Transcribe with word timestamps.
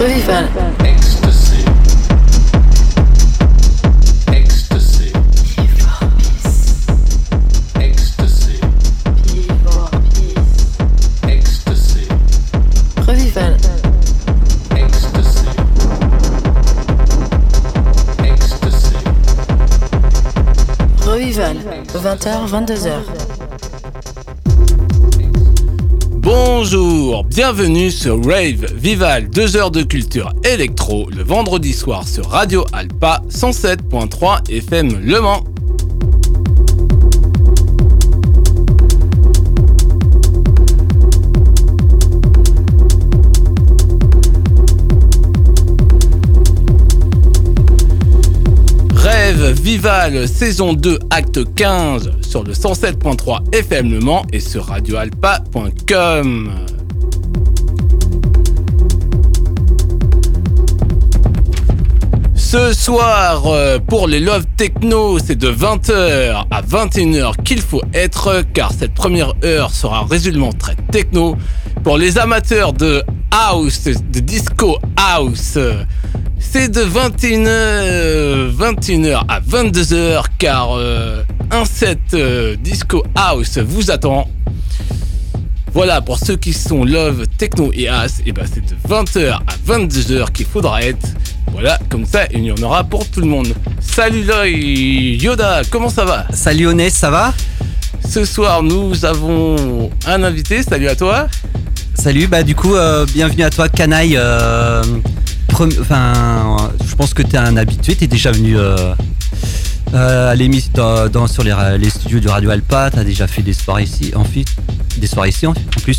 Revival. 0.00 0.48
Ecstasy. 0.80 1.62
Ecstasy. 4.28 5.12
Ecstasy. 7.76 8.56
Ecstasy. 11.28 12.08
Revival. 13.06 13.58
Ecstasy. 14.72 15.58
Ecstasy. 18.24 18.96
Revival. 21.04 21.56
20h, 21.92 22.48
22h. 22.48 23.19
Bienvenue 27.24 27.90
sur 27.90 28.24
Rave 28.24 28.66
Vival, 28.74 29.28
2 29.30 29.56
heures 29.56 29.70
de 29.70 29.82
culture 29.82 30.32
électro 30.44 31.08
le 31.10 31.22
vendredi 31.22 31.72
soir 31.72 32.06
sur 32.06 32.28
Radio 32.28 32.64
Alpa 32.72 33.22
107.3 33.28 34.50
FM 34.50 35.00
Le 35.02 35.20
Mans. 35.20 35.44
Rêve 48.94 49.60
Vival 49.60 50.28
saison 50.28 50.74
2 50.74 50.98
acte 51.10 51.54
15 51.54 52.10
sur 52.22 52.44
le 52.44 52.52
107.3 52.52 53.54
FM 53.54 53.90
Le 53.90 54.00
Mans 54.00 54.24
et 54.32 54.40
sur 54.40 54.66
radioalpa.com. 54.66 56.50
Ce 62.50 62.72
soir, 62.72 63.46
euh, 63.46 63.78
pour 63.78 64.08
les 64.08 64.18
Love 64.18 64.44
Techno, 64.56 65.20
c'est 65.20 65.36
de 65.36 65.48
20h 65.48 66.46
à 66.50 66.62
21h 66.62 67.40
qu'il 67.44 67.60
faut 67.60 67.82
être, 67.94 68.42
car 68.52 68.72
cette 68.72 68.92
première 68.92 69.34
heure 69.44 69.72
sera 69.72 70.04
résolument 70.04 70.52
très 70.52 70.74
techno. 70.90 71.36
Pour 71.84 71.96
les 71.96 72.18
amateurs 72.18 72.72
de 72.72 73.04
house, 73.30 73.84
de 73.84 74.18
disco 74.18 74.80
house, 74.96 75.58
c'est 76.40 76.68
de 76.68 76.80
21h, 76.80 78.50
21h 78.52 79.22
à 79.28 79.38
22h, 79.38 80.24
car 80.40 80.76
euh, 80.76 81.22
un 81.52 81.64
set 81.64 82.00
euh, 82.14 82.56
disco 82.56 83.04
house 83.14 83.58
vous 83.58 83.92
attend. 83.92 84.26
Voilà, 85.72 86.00
pour 86.00 86.18
ceux 86.18 86.34
qui 86.34 86.52
sont 86.52 86.84
love, 86.84 87.28
techno 87.38 87.70
et 87.72 87.86
as, 87.86 88.20
et 88.26 88.32
ben 88.32 88.44
c'est 88.52 88.64
de 88.66 88.74
20h 88.88 89.34
à 89.34 89.72
22h 89.72 90.32
qu'il 90.32 90.46
faudra 90.46 90.82
être. 90.82 91.06
Voilà, 91.60 91.78
comme 91.90 92.06
ça, 92.06 92.20
il 92.32 92.42
y 92.44 92.50
en 92.52 92.56
aura 92.62 92.84
pour 92.84 93.06
tout 93.10 93.20
le 93.20 93.26
monde. 93.26 93.48
Salut 93.80 94.24
là, 94.24 94.46
Yoda, 94.48 95.60
comment 95.70 95.90
ça 95.90 96.06
va 96.06 96.26
Salut 96.32 96.66
Onès, 96.68 96.90
ça 96.94 97.10
va 97.10 97.34
Ce 98.08 98.24
soir, 98.24 98.62
nous 98.62 99.04
avons 99.04 99.90
un 100.06 100.22
invité. 100.22 100.62
Salut 100.62 100.88
à 100.88 100.96
toi. 100.96 101.26
Salut, 101.94 102.28
bah 102.28 102.42
du 102.44 102.54
coup, 102.54 102.74
euh, 102.76 103.04
bienvenue 103.12 103.42
à 103.42 103.50
toi, 103.50 103.68
Canaille. 103.68 104.16
euh, 104.16 104.82
Enfin, 105.52 106.56
je 106.88 106.94
pense 106.94 107.12
que 107.12 107.20
t'es 107.20 107.36
un 107.36 107.58
habitué, 107.58 107.94
t'es 107.94 108.06
déjà 108.06 108.32
venu 108.32 108.56
euh, 108.58 108.94
à 109.92 110.34
l'émission 110.34 110.70
dans, 110.72 111.08
dans- 111.10 111.26
sur 111.26 111.42
les 111.44 111.90
studios 111.90 112.20
du 112.20 112.28
Radio 112.28 112.48
Alpa, 112.48 112.90
t'as 112.90 113.04
déjà 113.04 113.26
fait 113.26 113.42
des 113.42 113.52
soirées 113.52 113.82
ici, 113.82 114.12
en 114.16 114.24
fait, 114.24 114.46
des 114.96 115.06
soirées 115.06 115.28
ici 115.28 115.46
en, 115.46 115.50
en 115.50 115.80
plus. 115.82 115.98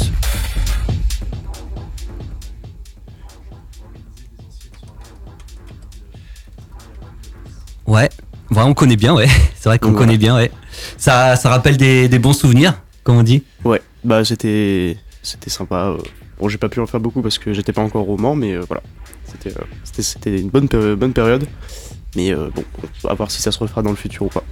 Ouais, 7.91 8.09
ouais, 8.51 8.61
on 8.63 8.73
connaît 8.73 8.95
bien, 8.95 9.13
ouais. 9.13 9.27
C'est 9.55 9.67
vrai 9.67 9.77
qu'on 9.79 9.93
connaît 9.93 10.17
bien, 10.17 10.35
ouais. 10.35 10.49
Ça, 10.97 11.35
ça 11.35 11.49
rappelle 11.49 11.75
des, 11.77 12.07
des 12.07 12.19
bons 12.19 12.31
souvenirs, 12.33 12.75
comme 13.03 13.17
on 13.17 13.23
dit. 13.23 13.43
Ouais, 13.65 13.81
bah 14.03 14.23
c'était 14.23 14.97
c'était 15.21 15.49
sympa. 15.49 15.95
Bon, 16.39 16.47
j'ai 16.47 16.57
pas 16.57 16.69
pu 16.69 16.79
en 16.79 16.87
faire 16.87 17.01
beaucoup 17.01 17.21
parce 17.21 17.37
que 17.37 17.51
j'étais 17.53 17.73
pas 17.73 17.81
encore 17.81 18.07
au 18.07 18.17
Mans, 18.17 18.33
mais 18.35 18.53
euh, 18.53 18.63
voilà. 18.67 18.81
C'était 19.25 19.49
euh, 19.57 19.63
c'était- 19.83 20.01
c'était 20.03 20.39
une 20.39 20.49
bonne, 20.49 20.67
bonne 20.95 21.11
période. 21.13 21.45
Mais 22.15 22.31
euh, 22.33 22.49
bon, 22.55 22.63
on 23.03 23.07
va 23.09 23.13
voir 23.13 23.29
si 23.29 23.41
ça 23.41 23.51
se 23.51 23.59
refera 23.59 23.81
dans 23.81 23.89
le 23.91 23.95
futur 23.97 24.23
ou 24.23 24.29
pas. 24.29 24.43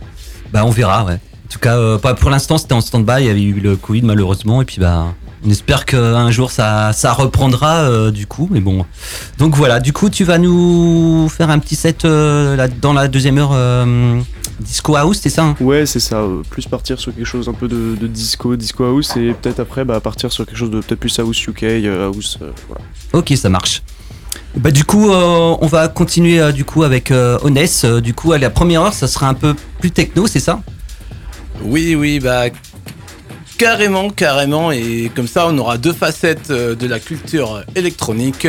Bah 0.51 0.65
on 0.65 0.69
verra, 0.71 1.05
ouais. 1.05 1.13
En 1.15 1.49
tout 1.49 1.59
cas, 1.59 1.77
euh, 1.77 1.97
pas- 1.97 2.13
pour 2.15 2.29
l'instant 2.29 2.57
c'était 2.57 2.73
en 2.73 2.81
stand-by, 2.81 3.21
il 3.21 3.25
y 3.25 3.29
avait 3.29 3.41
eu 3.41 3.53
le 3.61 3.75
Covid 3.77 4.01
malheureusement, 4.03 4.61
et 4.61 4.65
puis 4.65 4.79
bah 4.79 5.13
on 5.45 5.49
espère 5.49 5.85
qu'un 5.85 6.31
jour 6.31 6.51
ça, 6.51 6.91
ça 6.93 7.13
reprendra 7.13 7.77
euh, 7.77 8.11
du 8.11 8.27
coup, 8.27 8.47
mais 8.51 8.59
bon. 8.59 8.85
Donc 9.37 9.55
voilà, 9.55 9.79
du 9.79 9.93
coup 9.93 10.09
tu 10.09 10.23
vas 10.23 10.37
nous 10.37 11.29
faire 11.29 11.49
un 11.49 11.59
petit 11.59 11.75
set 11.75 12.05
euh, 12.05 12.55
là, 12.55 12.67
dans 12.67 12.93
la 12.93 13.07
deuxième 13.07 13.37
heure 13.37 13.51
euh, 13.53 14.19
Disco 14.59 14.95
House, 14.95 15.19
c'est 15.21 15.29
ça 15.29 15.43
hein? 15.43 15.55
Ouais, 15.61 15.85
c'est 15.85 15.99
ça. 16.01 16.17
euh, 16.17 16.41
plus 16.49 16.67
partir 16.67 16.99
sur 16.99 17.15
quelque 17.15 17.25
chose 17.25 17.47
un 17.47 17.53
peu 17.53 17.67
de, 17.67 17.95
de 17.99 18.07
disco, 18.07 18.55
disco 18.55 18.83
house, 18.83 19.15
et 19.15 19.33
peut-être 19.33 19.59
après 19.61 19.85
bah, 19.85 19.99
partir 20.01 20.31
sur 20.31 20.45
quelque 20.45 20.57
chose 20.57 20.71
de 20.71 20.81
peut-être 20.81 20.99
plus 20.99 21.17
house 21.19 21.47
UK, 21.47 21.63
euh, 21.63 22.07
house. 22.07 22.37
euh, 22.41 22.51
voilà. 22.67 22.83
Ok, 23.13 23.33
ça 23.37 23.49
marche. 23.49 23.81
Bah 24.57 24.71
du 24.71 24.83
coup, 24.83 25.11
euh, 25.11 25.55
on 25.61 25.67
va 25.67 25.87
continuer 25.87 26.41
euh, 26.41 26.51
du 26.51 26.65
coup 26.65 26.83
avec 26.83 27.11
euh. 27.11 27.37
Euh, 27.83 28.01
du 28.01 28.13
coup, 28.13 28.33
à 28.33 28.37
la 28.37 28.49
première 28.49 28.81
heure, 28.81 28.93
ça 28.93 29.07
sera 29.07 29.27
un 29.27 29.33
peu 29.33 29.55
plus 29.79 29.91
techno, 29.91 30.27
c'est 30.27 30.39
ça? 30.39 30.61
Oui, 31.63 31.95
oui, 31.95 32.19
bah 32.19 32.45
carrément, 33.59 34.09
carrément, 34.09 34.71
et 34.71 35.11
comme 35.13 35.27
ça 35.27 35.47
on 35.49 35.57
aura 35.57 35.77
deux 35.77 35.91
facettes 35.91 36.49
euh, 36.49 36.75
de 36.75 36.87
la 36.87 36.99
culture 36.99 37.61
électronique. 37.75 38.47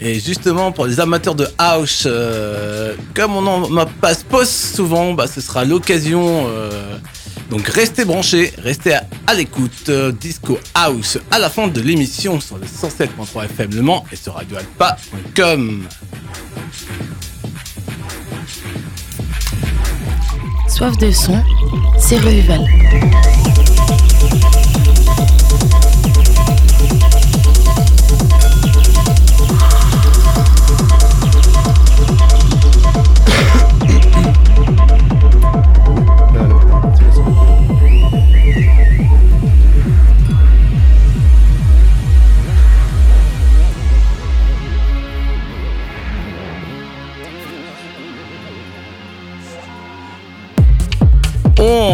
Et 0.00 0.18
justement 0.20 0.72
pour 0.72 0.86
les 0.86 0.98
amateurs 0.98 1.34
de 1.34 1.46
house, 1.58 2.04
euh, 2.06 2.94
comme 3.14 3.36
on 3.36 3.46
en 3.46 3.86
pas 4.00 4.14
se 4.14 4.24
pose 4.24 4.48
souvent, 4.48 5.12
bah 5.12 5.26
ce 5.26 5.40
sera 5.40 5.64
l'occasion. 5.64 6.46
euh, 6.48 6.96
donc 7.50 7.66
restez 7.68 8.04
branchés, 8.04 8.52
restez 8.58 8.94
à, 8.94 9.34
l'écoute. 9.34 9.90
Disco 10.20 10.58
House 10.74 11.18
à 11.30 11.38
la 11.38 11.50
fin 11.50 11.68
de 11.68 11.80
l'émission 11.80 12.40
sur 12.40 12.58
le 12.58 12.64
107.3 12.64 13.44
FM 13.44 13.74
Le 13.74 13.82
Mans 13.82 14.04
et 14.12 14.16
sur 14.16 14.34
radioalpa.com. 14.34 15.86
Soif 20.68 20.96
de 20.98 21.10
son, 21.10 21.42
c'est 21.98 22.18
Revival. 22.18 22.64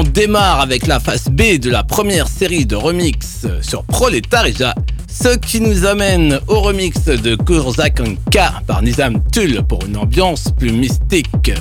On 0.05 0.11
démarre 0.11 0.61
avec 0.61 0.87
la 0.87 1.01
phase 1.01 1.29
B 1.31 1.59
de 1.59 1.71
la 1.71 1.83
première 1.83 2.29
série 2.29 2.67
de 2.67 2.77
remix 2.77 3.47
sur 3.63 3.85
Prolétarija, 3.85 4.75
ce 5.09 5.35
qui 5.35 5.63
nous 5.63 5.87
amène 5.87 6.41
au 6.47 6.61
remix 6.61 7.05
de 7.05 7.35
Kurzakanka 7.37 8.61
par 8.67 8.83
Nizam 8.83 9.23
Tull 9.33 9.63
pour 9.63 9.83
une 9.87 9.97
ambiance 9.97 10.51
plus 10.59 10.73
mystique. 10.73 11.53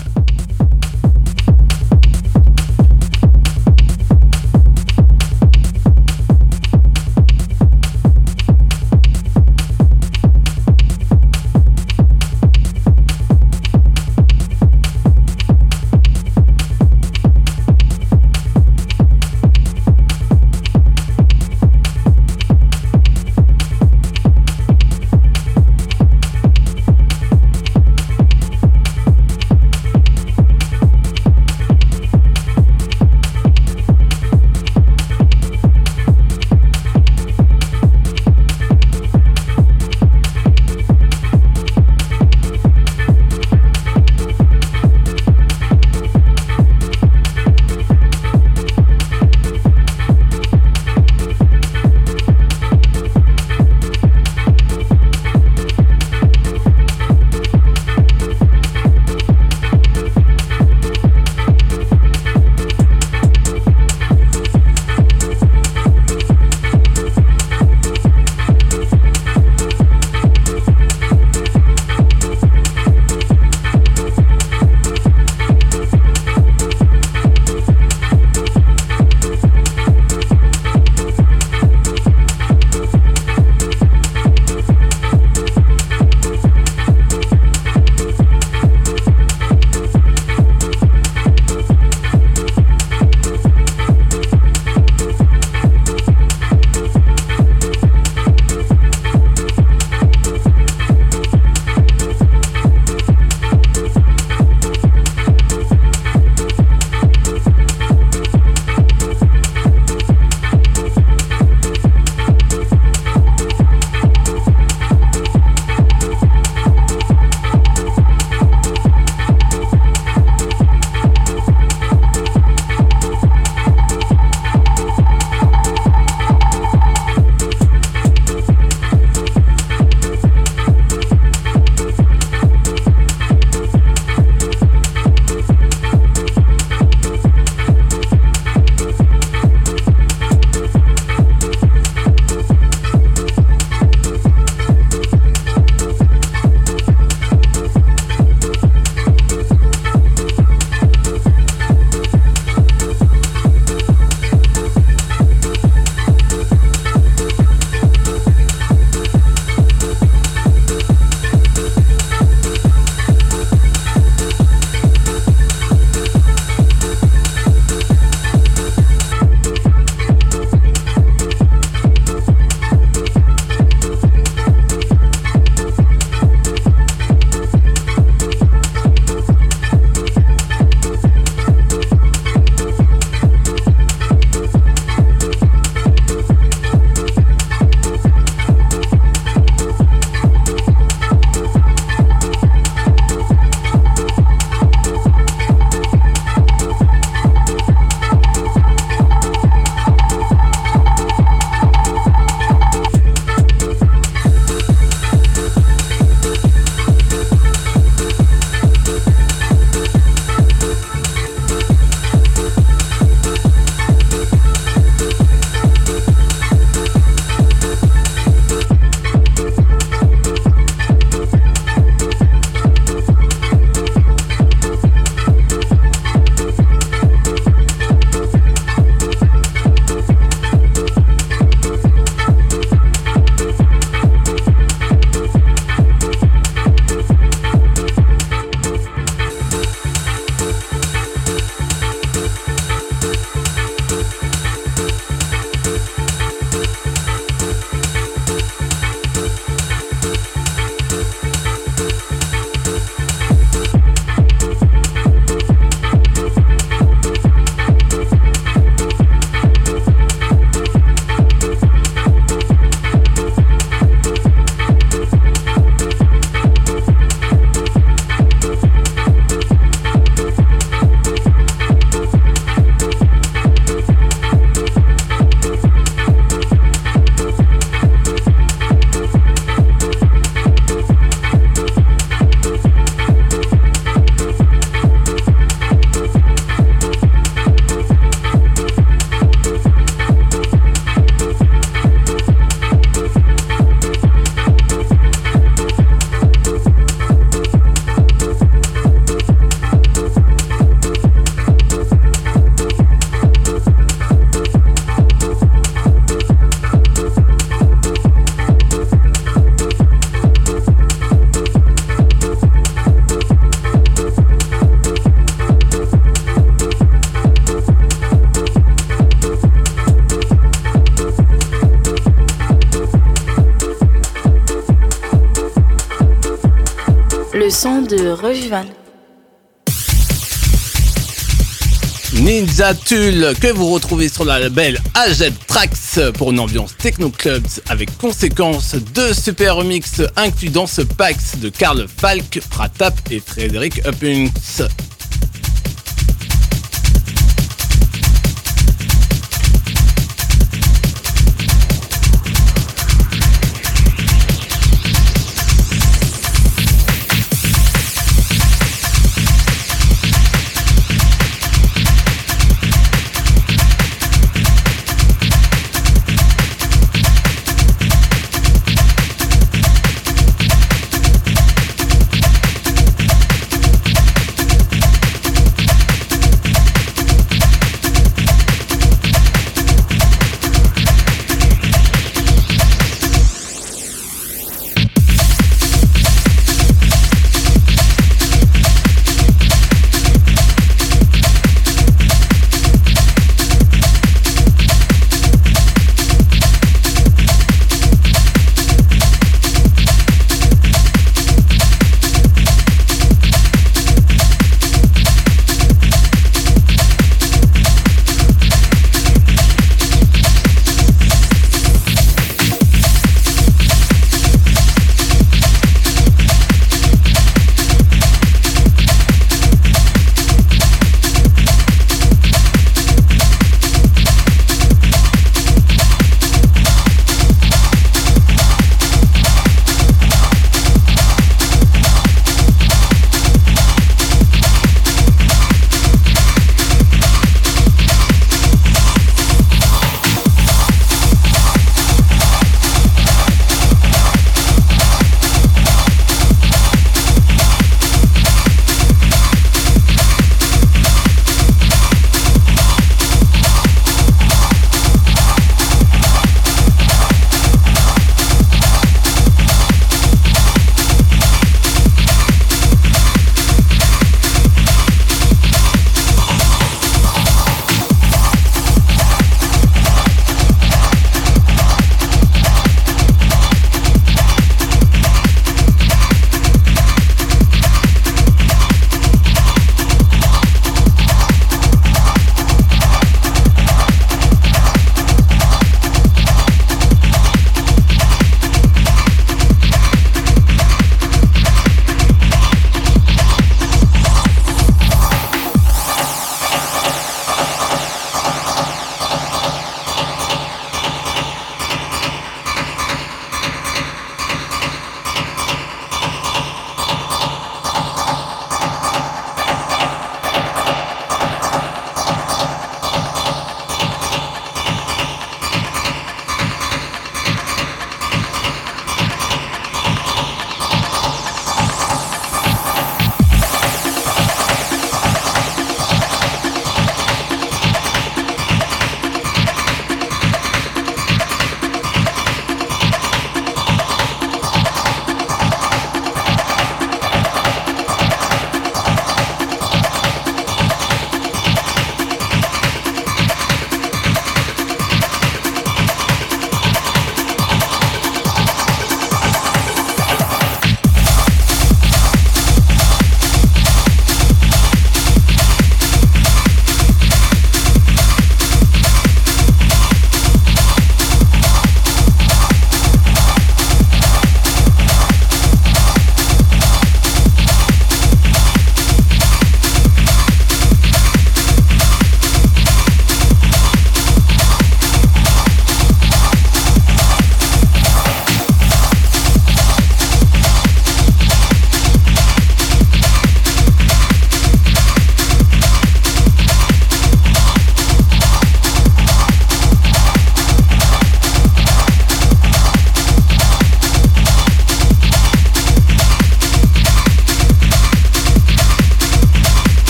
Ninja 332.14 332.74
Tulle 332.74 333.34
que 333.42 333.48
vous 333.48 333.70
retrouvez 333.72 334.08
sur 334.08 334.24
la 334.24 334.40
label 334.40 334.80
AZ 334.94 335.32
Tracks 335.48 336.12
pour 336.14 336.32
une 336.32 336.40
ambiance 336.40 336.76
techno 336.78 337.10
clubs 337.10 337.48
avec 337.70 337.98
conséquence 337.98 338.76
deux 338.94 339.14
super 339.14 339.58
remix 339.58 340.02
inclus 340.16 340.50
dans 340.50 340.68
ce 340.68 340.82
pack 340.82 341.18
de 341.40 341.50
Karl 341.50 341.88
Falk, 341.88 342.42
Pratap 342.50 342.94
et 343.10 343.20
Frédéric 343.20 343.86
Uppings. 343.88 344.32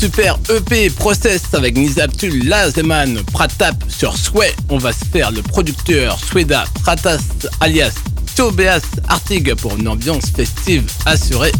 Super 0.00 0.38
EP 0.48 0.88
Process 0.88 1.42
avec 1.52 1.76
Nizaptul, 1.76 2.48
Lazeman, 2.48 3.22
Pratap 3.34 3.74
sur 3.86 4.16
Sway. 4.16 4.50
On 4.70 4.78
va 4.78 4.94
se 4.94 5.04
faire 5.04 5.30
le 5.30 5.42
producteur 5.42 6.18
Sweda 6.18 6.64
Pratas 6.82 7.20
alias 7.60 7.92
Tobias 8.34 8.80
Artig 9.08 9.54
pour 9.56 9.76
une 9.76 9.88
ambiance 9.88 10.30
festive 10.34 10.90
assurée. 11.04 11.52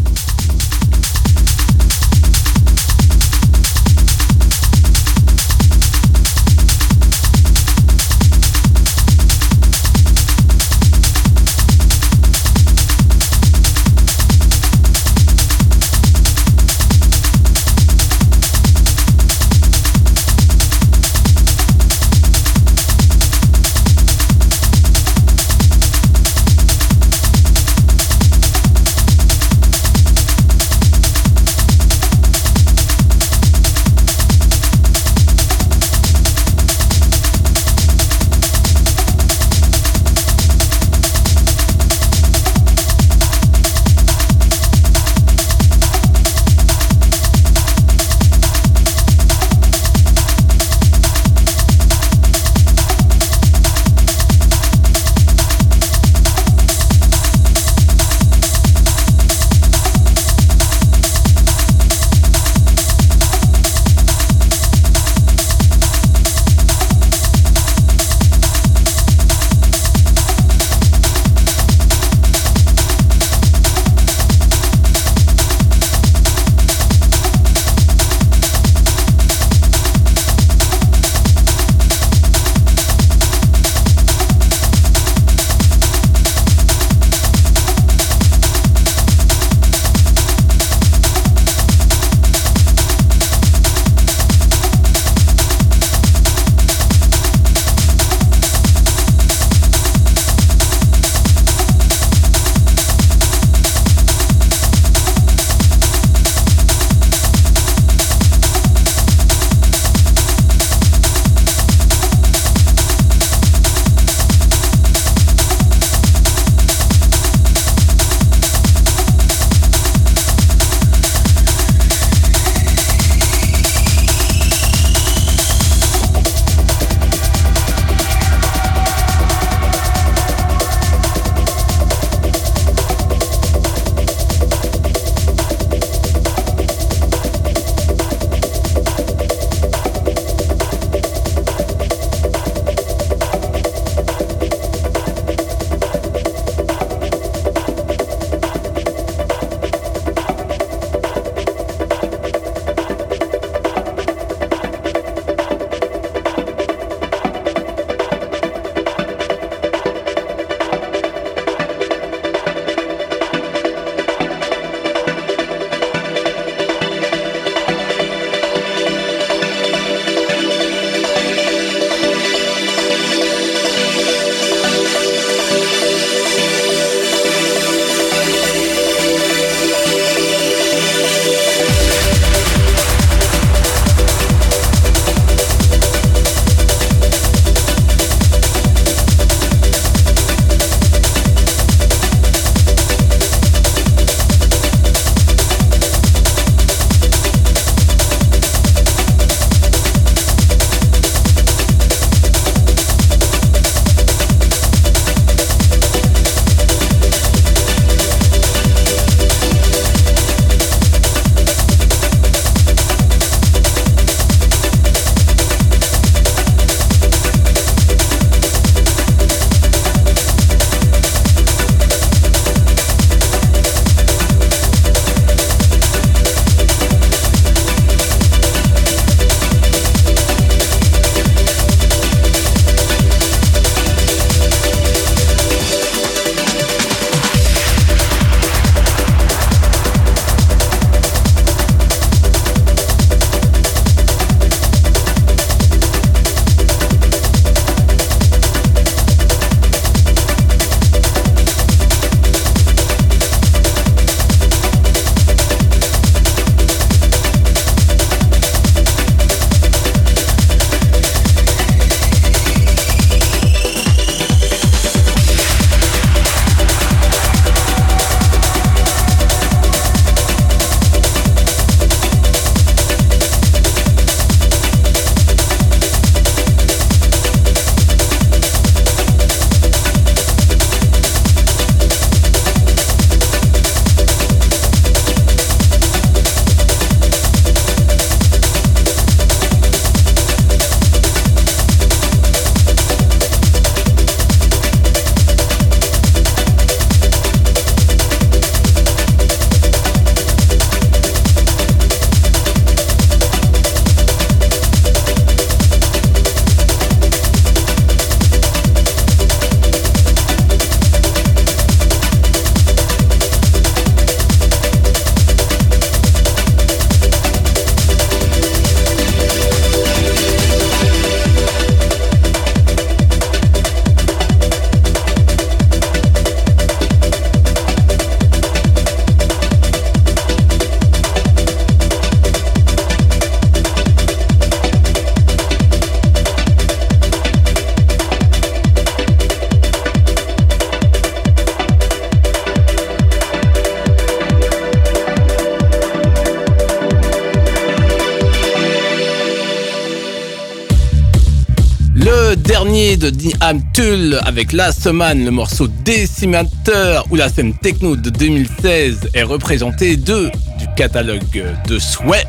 Niam 353.81 354.11
Tull 354.11 354.19
avec 354.25 354.53
Last 354.53 354.87
Man, 354.87 355.25
le 355.25 355.31
morceau 355.31 355.67
Décimateur, 355.67 357.05
où 357.09 357.15
la 357.15 357.29
scène 357.29 357.53
techno 357.53 357.95
de 357.95 358.09
2016 358.09 359.09
est 359.13 359.23
représentée 359.23 359.97
de 359.97 360.29
du 360.57 360.65
catalogue 360.75 361.21
de 361.67 361.79
Souhait. 361.79 362.25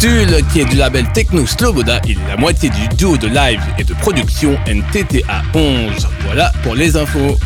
Tull, 0.00 0.42
qui 0.52 0.60
est 0.60 0.64
du 0.64 0.76
label 0.76 1.06
Techno 1.12 1.46
Sloboda, 1.46 2.00
il 2.06 2.18
est 2.18 2.28
la 2.28 2.36
moitié 2.36 2.70
du 2.70 2.88
duo 2.96 3.16
de 3.16 3.26
live 3.26 3.60
et 3.78 3.84
de 3.84 3.94
production 3.94 4.56
NTTA 4.66 5.42
11. 5.54 6.08
Voilà 6.24 6.52
pour 6.62 6.74
les 6.74 6.96
infos. 6.96 7.36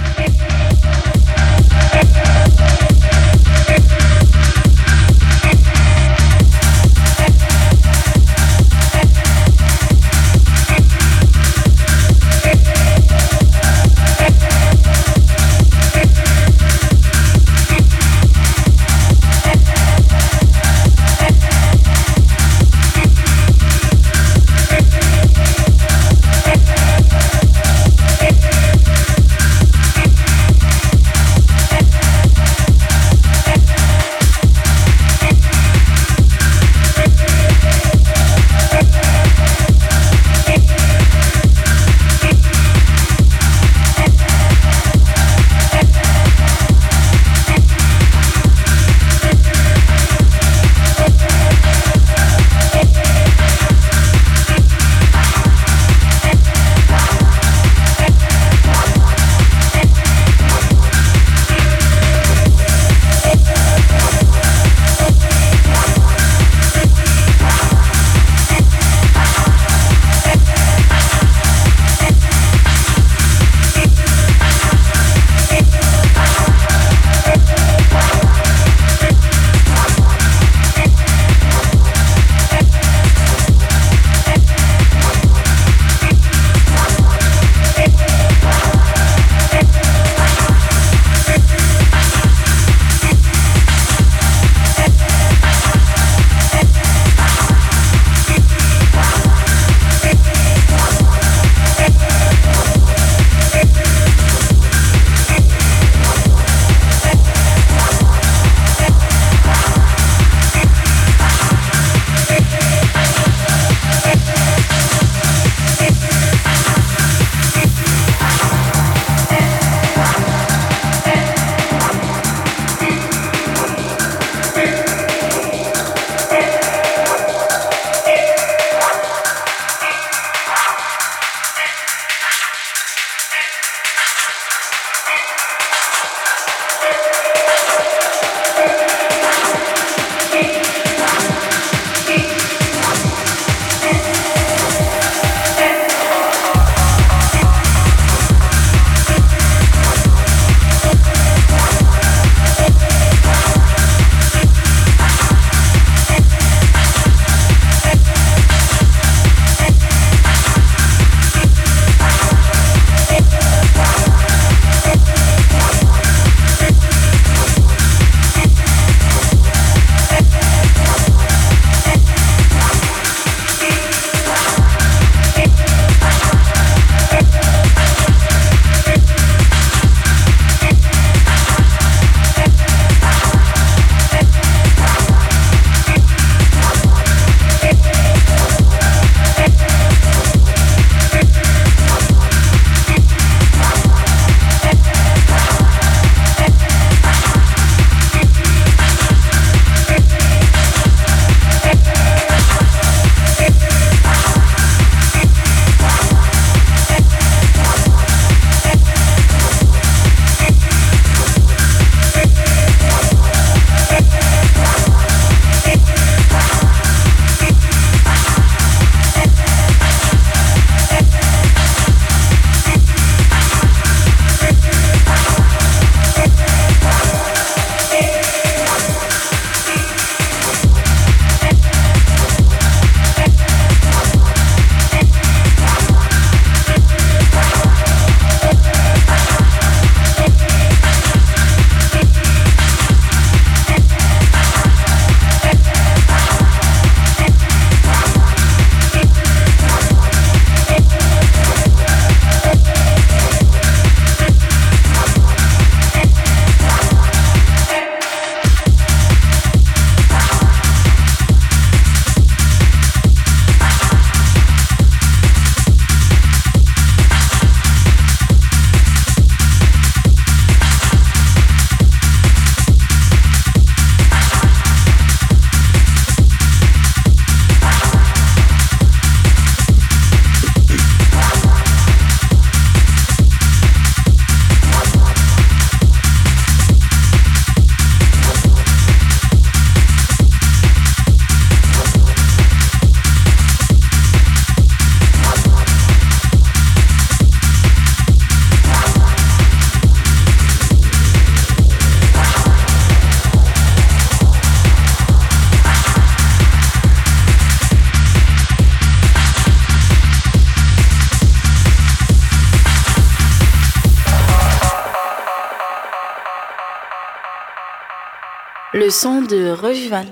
Le 318.89 318.93
son 318.93 319.21
de 319.21 319.51
Revival. 319.51 320.07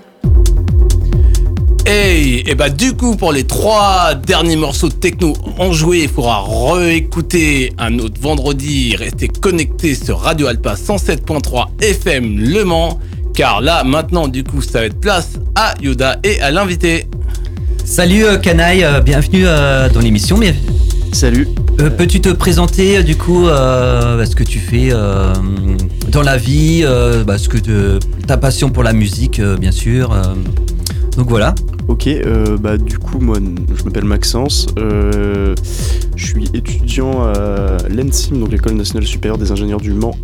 Hey, 1.87 2.43
et 2.47 2.55
bah 2.55 2.69
du 2.69 2.93
coup 2.93 3.17
pour 3.17 3.33
les 3.33 3.45
trois 3.45 4.15
derniers 4.15 4.57
morceaux 4.57 4.91
de 4.91 4.95
techno 4.95 5.33
enjoués, 5.59 6.03
il 6.03 6.09
faudra 6.11 6.45
réécouter 6.47 7.73
un 7.79 7.99
autre 8.01 8.21
vendredi, 8.21 8.95
rester 8.95 9.29
connecté 9.29 9.95
sur 9.95 10.19
Radio 10.19 10.47
Alpa 10.49 10.75
107.3 10.75 11.69
FM 11.81 12.39
Le 12.39 12.65
Mans, 12.67 13.01
car 13.33 13.63
là 13.63 13.83
maintenant 13.83 14.29
du 14.29 14.45
coup 14.45 14.61
ça 14.61 14.81
va 14.81 14.85
être 14.85 15.01
place 15.01 15.39
à 15.55 15.73
Yoda 15.81 16.19
et 16.23 16.39
à 16.43 16.51
l'invité. 16.51 17.07
Salut 17.87 18.25
euh, 18.27 18.37
Canaille, 18.37 18.85
euh, 18.85 19.01
bienvenue 19.01 19.45
euh, 19.47 19.89
dans 19.89 20.01
l'émission. 20.01 20.37
Mais 20.37 20.55
Salut. 21.13 21.49
euh, 21.81 21.89
peux-tu 21.89 22.21
te 22.21 22.29
présenter 22.29 22.99
euh, 22.99 23.03
du 23.03 23.17
coup 23.17 23.49
euh, 23.49 24.23
ce 24.27 24.37
que 24.37 24.45
tu 24.45 24.59
fais 24.59 24.91
euh, 24.93 25.33
dans 26.17 26.23
la 26.23 26.39
vie, 26.39 26.81
euh, 26.83 27.25
bah, 27.25 27.37
ce 27.37 27.47
que 27.47 27.59
ta 28.27 28.39
passion 28.39 28.71
pour 28.71 28.83
la 28.83 28.95
musique, 28.95 29.39
euh, 29.39 29.59
bien 29.59 29.71
sûr. 29.71 30.13
euh. 30.13 30.35
donc 31.15 31.29
voilà. 31.29 31.55
Ok, 31.89 32.07
euh, 32.07 32.57
bah 32.57 32.79
du 32.79 32.99
coup 32.99 33.19
moi 33.19 33.37
je 33.77 33.85
m'appelle 33.85 34.07
Maxence, 34.07 34.67
je 34.79 35.55
suis 36.17 36.49
étudiant 36.55 37.23
à 37.23 37.77
l'ENSIM, 37.91 38.39
donc 38.39 38.51
l'école 38.51 38.77
nationale 38.77 39.07
supérieure 39.07 39.37
des 39.37 39.53
ingénieurs 39.53 39.81
du 39.81 39.93
Mans, 39.93 40.17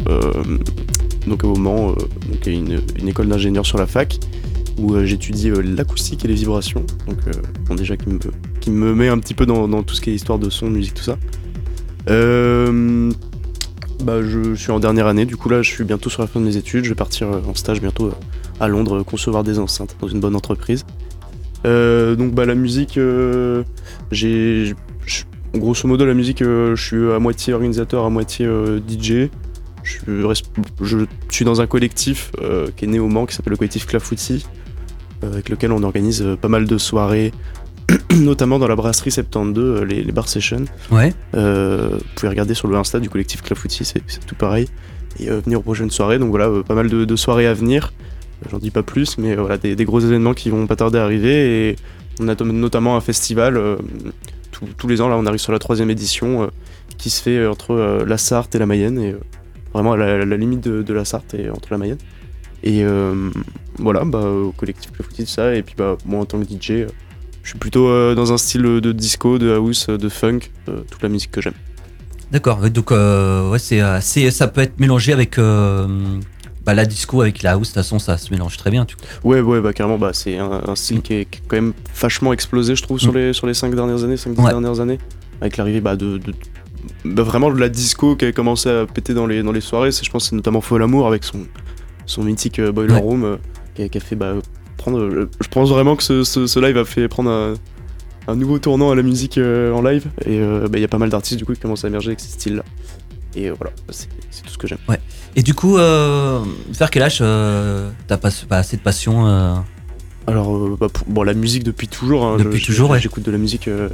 donc 1.27 1.45
au 1.45 1.57
Mans, 1.57 1.89
donc 1.89 2.47
une, 2.47 2.81
une 2.99 3.09
école 3.09 3.29
d'ingénieurs 3.29 3.67
sur 3.67 3.77
la 3.77 3.87
fac 3.87 4.19
où 4.79 4.99
j'étudie 5.05 5.51
l'acoustique 5.77 6.25
et 6.25 6.29
les 6.29 6.35
vibrations, 6.35 6.87
donc 7.07 7.77
déjà 7.77 7.99
qui 7.99 8.09
me, 8.09 8.19
qui 8.61 8.71
me 8.71 8.95
met 8.95 9.09
un 9.09 9.19
petit 9.19 9.35
peu 9.35 9.45
dans, 9.45 9.83
tout 9.83 9.95
ce 9.95 10.01
qui 10.01 10.09
est 10.09 10.15
histoire 10.15 10.39
de 10.39 10.49
son, 10.49 10.71
musique, 10.71 10.95
tout 10.95 11.05
ça. 11.05 11.19
Bah 14.03 14.21
je, 14.23 14.55
suis 14.55 14.71
en 14.71 14.81
dernière 14.81 15.07
année, 15.07 15.25
du 15.27 15.37
coup 15.37 15.49
là 15.49 15.63
je 15.63 15.71
suis 15.71 15.85
bientôt 15.85 16.11
sur 16.11 16.23
la 16.23 16.29
fin 16.29 16.41
de 16.41 16.45
mes 16.45 16.57
études, 16.57 16.85
je 16.85 16.89
vais 16.91 16.95
partir 16.95 17.29
euh, 17.31 17.41
en 17.47 17.55
stage 17.55 17.81
bientôt 17.81 18.07
euh, 18.07 18.13
à 18.61 18.69
Londres 18.69 19.01
euh, 19.01 19.05
concevoir 19.05 19.45
des 19.45 19.59
enceintes 19.59 19.97
dans 20.01 20.09
une 20.09 20.21
bonne 20.21 20.37
entreprise. 20.37 20.85
Donc 21.65 22.33
bah 22.33 22.45
la 22.45 22.57
musique, 22.57 22.99
j'ai, 24.11 24.75
grosso 25.55 25.87
modo 25.87 26.05
la 26.05 26.15
musique, 26.15 26.43
je 26.43 26.75
suis 26.75 27.13
à 27.13 27.21
moitié 27.21 27.55
organisateur, 27.55 28.05
à 28.05 28.11
moitié 28.11 28.49
DJ. 28.89 29.31
Je, 29.85 30.35
je 30.81 31.07
suis 31.31 31.45
dans 31.45 31.61
un 31.61 31.69
collectif 31.69 32.33
qui 32.77 32.85
est 32.85 32.89
né 32.89 32.99
au 32.99 33.07
Mans, 33.07 33.27
qui 33.27 33.37
s'appelle 33.37 33.53
le 33.53 33.57
collectif 33.57 33.87
Clafouti, 33.87 34.45
avec 35.23 35.51
lequel 35.51 35.71
on 35.71 35.85
organise 35.85 36.27
pas 36.41 36.49
mal 36.49 36.67
de 36.67 36.79
soirées, 36.79 37.31
notamment 38.17 38.59
dans 38.59 38.69
la 38.69 38.77
brasserie 38.77 39.11
72, 39.11 39.81
euh, 39.81 39.85
les, 39.85 40.03
les 40.03 40.13
bar 40.13 40.29
sessions. 40.29 40.65
Ouais. 40.91 41.13
Euh, 41.35 41.91
vous 41.93 42.05
pouvez 42.17 42.29
regarder 42.29 42.55
sur 42.55 42.69
le 42.69 42.77
Insta 42.77 43.01
du 43.01 43.09
collectif 43.11 43.43
Clafouti, 43.43 43.85
c'est 43.85 44.01
tout 44.27 44.35
pareil. 44.35 44.69
Et 45.21 45.31
euh, 45.31 45.41
venir 45.41 45.59
aux 45.59 45.63
prochaines 45.63 45.91
soirées. 45.91 46.19
Donc 46.19 46.31
voilà, 46.31 46.49
pas 46.67 46.75
mal 46.75 46.89
de, 46.89 47.05
de 47.05 47.17
soirées 47.17 47.47
à 47.47 47.55
venir. 47.55 47.93
J'en 48.51 48.59
dis 48.59 48.71
pas 48.71 48.83
plus, 48.83 49.19
mais 49.19 49.37
voilà, 49.37 49.57
des, 49.59 49.77
des 49.77 49.85
gros 49.85 50.01
événements 50.01 50.35
qui 50.35 50.51
vont 50.51 50.67
pas 50.67 50.77
tarder 50.77 50.99
à 50.99 51.05
arriver. 51.05 51.69
Et 51.71 51.77
on 52.21 52.29
a 52.29 52.35
notamment 52.35 52.97
un 52.97 53.01
festival. 53.01 53.61
tous- 54.77 54.89
les 54.89 55.01
ans, 55.01 55.09
là, 55.09 55.17
on 55.17 55.27
arrive 55.27 55.41
sur 55.41 55.53
la 55.53 55.59
troisième 55.59 55.91
édition 55.91 56.51
qui 56.99 57.11
se 57.11 57.23
fait 57.23 57.47
entre 57.47 58.05
la 58.07 58.19
Sarthe 58.19 58.55
et 58.55 58.59
la 58.59 58.67
Mayenne. 58.67 58.99
Et 59.01 59.15
vraiment 59.73 59.93
à 59.93 59.97
la, 59.97 60.25
la 60.25 60.37
limite 60.37 60.61
de, 60.61 60.83
de 60.83 60.95
la 60.95 61.05
Sarthe 61.05 61.35
et 61.35 61.51
entre 61.51 61.69
la 61.71 61.79
Mayenne. 61.79 61.99
Et 62.65 62.85
euh, 62.85 63.31
voilà, 63.79 64.05
bah, 64.05 64.21
au 64.25 64.53
collectif 64.53 64.93
Clafouti, 64.93 65.27
ça. 65.27 65.55
Et 65.55 65.63
puis 65.63 65.75
bah, 65.79 65.97
moi, 66.05 66.21
en 66.21 66.25
tant 66.25 66.41
que 66.41 66.45
DJ, 66.45 66.87
je 67.43 67.51
suis 67.51 67.59
plutôt 67.59 67.89
euh, 67.89 68.15
dans 68.15 68.33
un 68.33 68.39
style 68.39 68.63
de 68.63 68.93
disco, 68.93 69.39
de 69.39 69.53
house, 69.53 69.89
de 69.89 70.09
funk, 70.09 70.41
euh, 70.69 70.81
toute 70.91 71.03
la 71.03 71.09
musique 71.09 71.31
que 71.31 71.41
j'aime. 71.41 71.55
D'accord. 72.31 72.59
Donc 72.71 72.93
euh, 72.93 73.51
ouais, 73.51 73.59
c'est 73.59 73.81
assez, 73.81 74.31
ça 74.31 74.49
peut 74.49 74.61
être 74.63 74.79
mélangé 74.81 75.13
avec 75.13 75.37
bah, 75.39 76.75
la 76.75 76.85
disco, 76.87 77.21
avec 77.21 77.43
la 77.43 77.53
house. 77.53 77.61
De 77.61 77.67
toute 77.67 77.75
façon, 77.75 77.99
ça 77.99 78.17
se 78.17 78.31
mélange 78.33 78.57
très 78.57 78.71
bien. 78.71 78.85
Tu 78.85 78.97
Ouais, 79.25 79.41
ouais, 79.41 79.61
bah 79.61 79.73
carrément, 79.73 79.99
bah, 79.99 80.11
c'est 80.13 80.39
un, 80.39 80.63
un 80.67 80.75
style 80.77 81.03
qui 81.03 81.15
est, 81.15 81.25
qui 81.25 81.39
est 81.41 81.43
quand 81.49 81.57
même 81.57 81.73
vachement 82.01 82.33
explosé, 82.33 82.75
je 82.77 82.83
trouve, 82.83 82.99
sur 83.01 83.13
Mm. 83.13 83.17
les, 83.17 83.33
sur 83.33 83.47
les 83.47 83.55
5 83.55 83.75
dernières 83.75 84.05
années, 84.05 84.17
5 84.17 84.39
Ouais. 84.39 84.51
dernières 84.51 84.81
années, 84.81 84.99
avec 85.41 85.57
l'arrivée 85.57 85.81
bah, 85.81 85.97
de, 85.97 86.19
de- 86.19 86.35
bah, 87.05 87.23
vraiment 87.25 87.51
de 87.53 87.59
la 87.59 87.69
disco 87.69 88.17
qui 88.17 88.25
a 88.27 88.33
commencé 88.33 88.71
à 88.71 88.87
péter 88.87 89.13
dans 89.13 89.27
les, 89.27 89.43
dans 89.43 89.53
les 89.53 89.61
soirées. 89.61 89.91
Je 89.91 90.09
pense 90.11 90.25
que 90.25 90.31
c'est 90.31 90.37
notamment 90.37 90.61
Fol 90.61 90.83
Amour 90.83 91.07
avec 91.09 91.25
son, 91.25 91.41
son 92.07 92.23
mythique 92.23 92.61
Boiler 92.61 92.95
Ouais. 92.95 93.01
Room 93.01 93.25
euh, 93.25 93.37
qui, 93.75 93.83
a, 93.83 93.89
qui 93.89 93.99
a 93.99 94.01
fait 94.01 94.17
bah, 94.17 94.35
prendre. 94.83 95.09
je 95.41 95.49
pense 95.49 95.71
vraiment 95.71 95.97
que 95.97 96.03
ce, 96.03 96.25
ce- 96.25 96.47
ce 96.47 96.59
live 96.61 96.77
a 96.77 96.85
fait 96.85 97.09
prendre 97.09 97.31
un, 97.31 97.55
un 98.29 98.37
nouveau 98.37 98.59
tournant 98.59 98.91
à 98.91 98.95
la 98.95 99.03
musique 99.03 99.39
euh, 99.39 99.73
en 99.73 99.83
live, 99.83 100.07
et 100.27 100.39
euh, 100.41 100.69
bah, 100.69 100.79
il 100.79 100.81
y 100.81 100.85
a 100.85 100.89
pas 100.89 100.99
mal 100.99 101.09
d'artistes 101.11 101.39
du 101.39 101.45
coup 101.45 101.55
qui 101.55 101.61
commencent 101.61 101.85
à 101.85 101.89
émerger 101.89 102.09
avec 102.09 102.21
ces 102.21 102.29
styles-là. 102.33 102.63
Et 103.35 103.49
euh, 103.49 103.55
voilà, 103.59 103.73
c'est, 103.91 104.09
tout 104.43 104.51
ce 104.51 104.59
que 104.59 104.67
j'aime. 104.67 104.79
Et 105.37 105.43
du 105.43 105.55
coup, 105.55 105.77
vers 105.77 106.91
quel 106.91 107.03
âge 107.03 107.19
t'as 107.19 108.17
pas, 108.19 108.29
pas 108.49 108.59
assez 108.59 108.77
de 108.77 108.83
passion 108.83 109.27
Alors, 110.27 110.55
euh, 110.57 110.77
bah, 110.79 110.89
pour- 110.93 111.07
bon, 111.09 111.23
la 111.23 111.35
musique 111.35 111.65
depuis 111.65 111.89
toujours. 111.89 112.25
hein, 112.27 112.37
Depuis 112.39 112.59
je- 112.61 112.67
toujours, 112.67 112.91
ouais. 112.91 113.01
J'écoute 113.01 113.25
de 113.25 113.31
la 113.31 113.39
musique. 113.39 113.69
euh, 113.69 113.89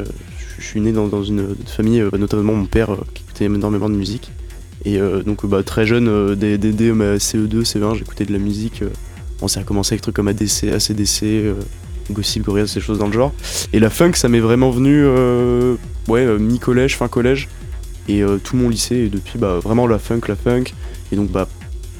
je 0.58 0.62
je 0.62 0.66
suis 0.66 0.80
né 0.80 0.90
dans, 0.90 1.06
dans 1.06 1.22
une 1.22 1.54
famille, 1.66 2.00
euh, 2.00 2.08
bah, 2.10 2.18
notamment 2.18 2.52
mon 2.54 2.66
père, 2.66 2.88
qui 3.14 3.22
écoutait 3.22 3.44
énormément 3.44 3.88
de 3.88 3.94
musique. 3.94 4.32
Et 4.84 4.98
donc, 5.26 5.44
bah, 5.46 5.62
très 5.62 5.86
jeune, 5.86 6.34
dès, 6.34 6.56
dès- 6.58 6.72
dès 6.72 6.92
ma 6.92 7.16
CE2, 7.18 7.64
CE1, 7.64 7.94
j'écoutais 7.96 8.24
de 8.24 8.32
la 8.32 8.38
musique. 8.38 8.82
Euh, 9.38 9.40
bon, 9.40 9.48
ça 9.48 9.60
a 9.60 9.62
commencé 9.64 9.92
avec 9.94 10.00
des 10.00 10.02
trucs 10.02 10.16
comme 10.16 10.28
ADC, 10.28 10.64
ACDC, 10.74 11.22
euh, 11.24 11.54
Gossip, 12.10 12.44
Gorillaz, 12.44 12.68
ces 12.68 12.80
choses 12.80 12.98
dans 12.98 13.06
le 13.06 13.12
genre. 13.12 13.32
Et 13.72 13.80
la 13.80 13.90
funk, 13.90 14.12
ça 14.14 14.28
m'est 14.28 14.40
vraiment 14.40 14.70
venu, 14.70 15.02
euh, 15.04 15.74
ouais, 16.08 16.24
euh, 16.24 16.38
mi-collège, 16.38 16.96
fin 16.96 17.08
collège. 17.08 17.48
Et 18.08 18.22
euh, 18.22 18.38
tout 18.42 18.56
mon 18.56 18.70
lycée, 18.70 18.96
et 18.96 19.08
depuis, 19.08 19.38
bah, 19.38 19.58
vraiment 19.62 19.86
la 19.86 19.98
funk, 19.98 20.20
la 20.28 20.36
funk. 20.36 20.64
Et 21.12 21.16
donc, 21.16 21.30
bah, 21.30 21.46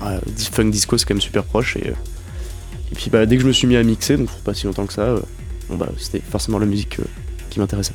ah, 0.01 0.19
funk 0.53 0.71
disco, 0.71 0.97
c'est 0.97 1.05
quand 1.07 1.15
même 1.15 1.21
super 1.21 1.45
proche. 1.45 1.77
Et, 1.77 1.89
et 1.89 2.95
puis 2.95 3.11
bah, 3.11 3.27
dès 3.27 3.37
que 3.37 3.43
je 3.43 3.47
me 3.49 3.53
suis 3.53 3.67
mis 3.67 3.77
à 3.77 3.83
mixer, 3.83 4.17
donc 4.17 4.31
pas 4.45 4.55
si 4.55 4.65
longtemps 4.67 4.87
que 4.87 4.95
ça, 4.95 5.15
bon, 5.69 5.77
bah, 5.77 5.89
c'était 5.99 6.23
forcément 6.27 6.59
la 6.59 6.65
musique 6.67 6.97
qui 7.51 7.61
m'intéressait. 7.61 7.93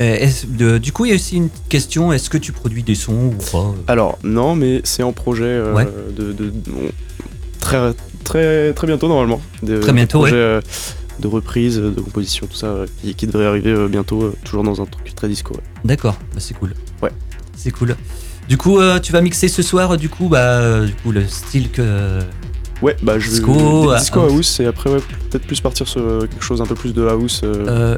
euh, 0.00 0.28
de- 0.48 0.78
Du 0.78 0.92
coup, 0.92 1.04
il 1.06 1.08
y 1.08 1.12
a 1.12 1.16
aussi 1.16 1.36
une 1.36 1.48
question 1.68 2.12
est-ce 2.12 2.30
que 2.30 2.38
tu 2.38 2.52
produis 2.52 2.84
des 2.84 2.94
sons 2.94 3.32
ou 3.32 3.50
pas? 3.50 3.74
Alors 3.88 4.18
non, 4.22 4.54
mais 4.54 4.80
c'est 4.84 5.02
en 5.02 5.12
projet 5.12 5.44
euh, 5.44 5.74
Ouais. 5.74 5.88
de, 6.16 6.32
très 7.60 7.92
très 8.24 8.72
très 8.72 8.86
bientôt 8.86 9.08
normalement. 9.08 9.40
Très 9.64 9.92
bientôt, 9.92 10.18
de 10.18 10.22
projet, 10.24 10.34
euh, 10.34 10.60
de 11.20 11.28
reprise, 11.28 11.76
de 11.78 12.00
composition, 12.00 12.46
tout 12.46 12.56
ça, 12.56 12.66
euh, 12.66 12.86
qui, 13.02 13.14
qui 13.14 13.26
devrait 13.26 13.46
arriver 13.46 13.70
euh, 13.70 13.86
bientôt, 13.88 14.22
euh, 14.22 14.34
toujours 14.44 14.64
dans 14.64 14.80
un 14.82 14.86
truc 14.86 15.14
très 15.14 15.28
disco. 15.28 15.54
ouais. 15.54 15.60
D'accord, 15.84 16.16
bah, 16.32 16.38
c'est 16.40 16.54
cool. 16.54 16.74
Ouais. 17.02 17.10
C'est 17.56 17.70
cool. 17.70 17.94
Du 18.48 18.58
coup, 18.58 18.78
tu 19.02 19.12
vas 19.12 19.20
mixer 19.22 19.48
ce 19.48 19.62
soir, 19.62 19.96
du 19.96 20.08
coup, 20.10 20.28
bah, 20.28 20.80
du 20.84 20.92
coup, 20.94 21.12
le 21.12 21.26
style 21.28 21.70
que. 21.70 22.18
Ouais, 22.82 22.96
bah 23.02 23.18
je 23.18 23.30
Disco, 23.30 23.54
des- 23.92 23.98
disco 23.98 24.20
house. 24.20 24.60
et 24.60 24.66
après 24.66 24.90
ouais, 24.90 24.98
peut-être 25.30 25.46
plus 25.46 25.60
partir 25.60 25.86
sur 25.88 26.02
quelque 26.28 26.42
chose 26.42 26.60
un 26.60 26.66
peu 26.66 26.74
plus 26.74 26.92
de 26.92 27.06
house 27.06 27.40
euh, 27.44 27.64
euh, 27.68 27.96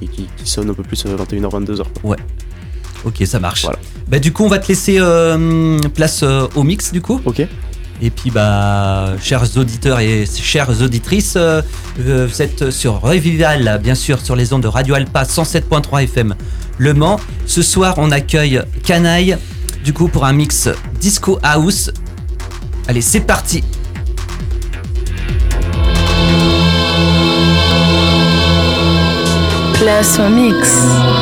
qui, 0.00 0.08
qui- 0.08 0.28
qui 0.36 0.50
sonne 0.50 0.70
un 0.70 0.74
peu 0.74 0.82
plus 0.82 1.04
euh, 1.06 1.14
21h 1.16 1.50
22h. 1.66 1.82
quoi. 2.02 2.16
ok, 3.04 3.22
ça 3.26 3.38
marche. 3.38 3.62
Voilà. 3.64 3.78
Bah, 4.08 4.18
du 4.18 4.32
coup, 4.32 4.44
on 4.44 4.48
va 4.48 4.58
te 4.58 4.66
laisser 4.68 4.96
euh, 4.98 5.78
place 5.94 6.24
au 6.56 6.62
mix, 6.64 6.90
du 6.90 7.00
coup. 7.02 7.20
Ok. 7.24 7.46
Et 8.02 8.10
puis, 8.10 8.30
bah, 8.30 9.14
chers 9.20 9.56
auditeurs 9.56 10.00
et 10.00 10.24
chères 10.26 10.80
auditrices, 10.80 11.34
euh, 11.36 11.60
euh, 12.00 12.26
vous 12.26 12.42
êtes 12.42 12.70
sur 12.70 13.00
Revival, 13.00 13.78
bien 13.82 13.94
sûr, 13.94 14.20
sur 14.20 14.36
les 14.36 14.52
ondes 14.52 14.62
de 14.62 14.68
Radio 14.68 14.94
Alpa 14.94 15.24
107.3 15.24 16.04
FM 16.04 16.34
Le 16.78 16.94
Mans. 16.94 17.20
Ce 17.46 17.62
soir, 17.62 17.94
on 17.98 18.10
accueille 18.10 18.62
Canaille, 18.84 19.36
du 19.84 19.92
coup, 19.92 20.08
pour 20.08 20.24
un 20.24 20.32
mix 20.32 20.68
Disco 20.98 21.38
House. 21.42 21.90
Allez, 22.88 23.02
c'est 23.02 23.20
parti! 23.20 23.62
Place 29.74 30.18
au 30.18 30.28
mix. 30.28 31.19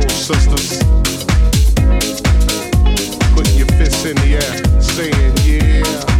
sisters. 0.00 0.78
Put 3.34 3.48
your 3.54 3.66
fists 3.78 4.04
in 4.04 4.16
the 4.16 4.38
air, 4.40 4.80
saying, 4.80 5.36
yeah. 5.44 6.11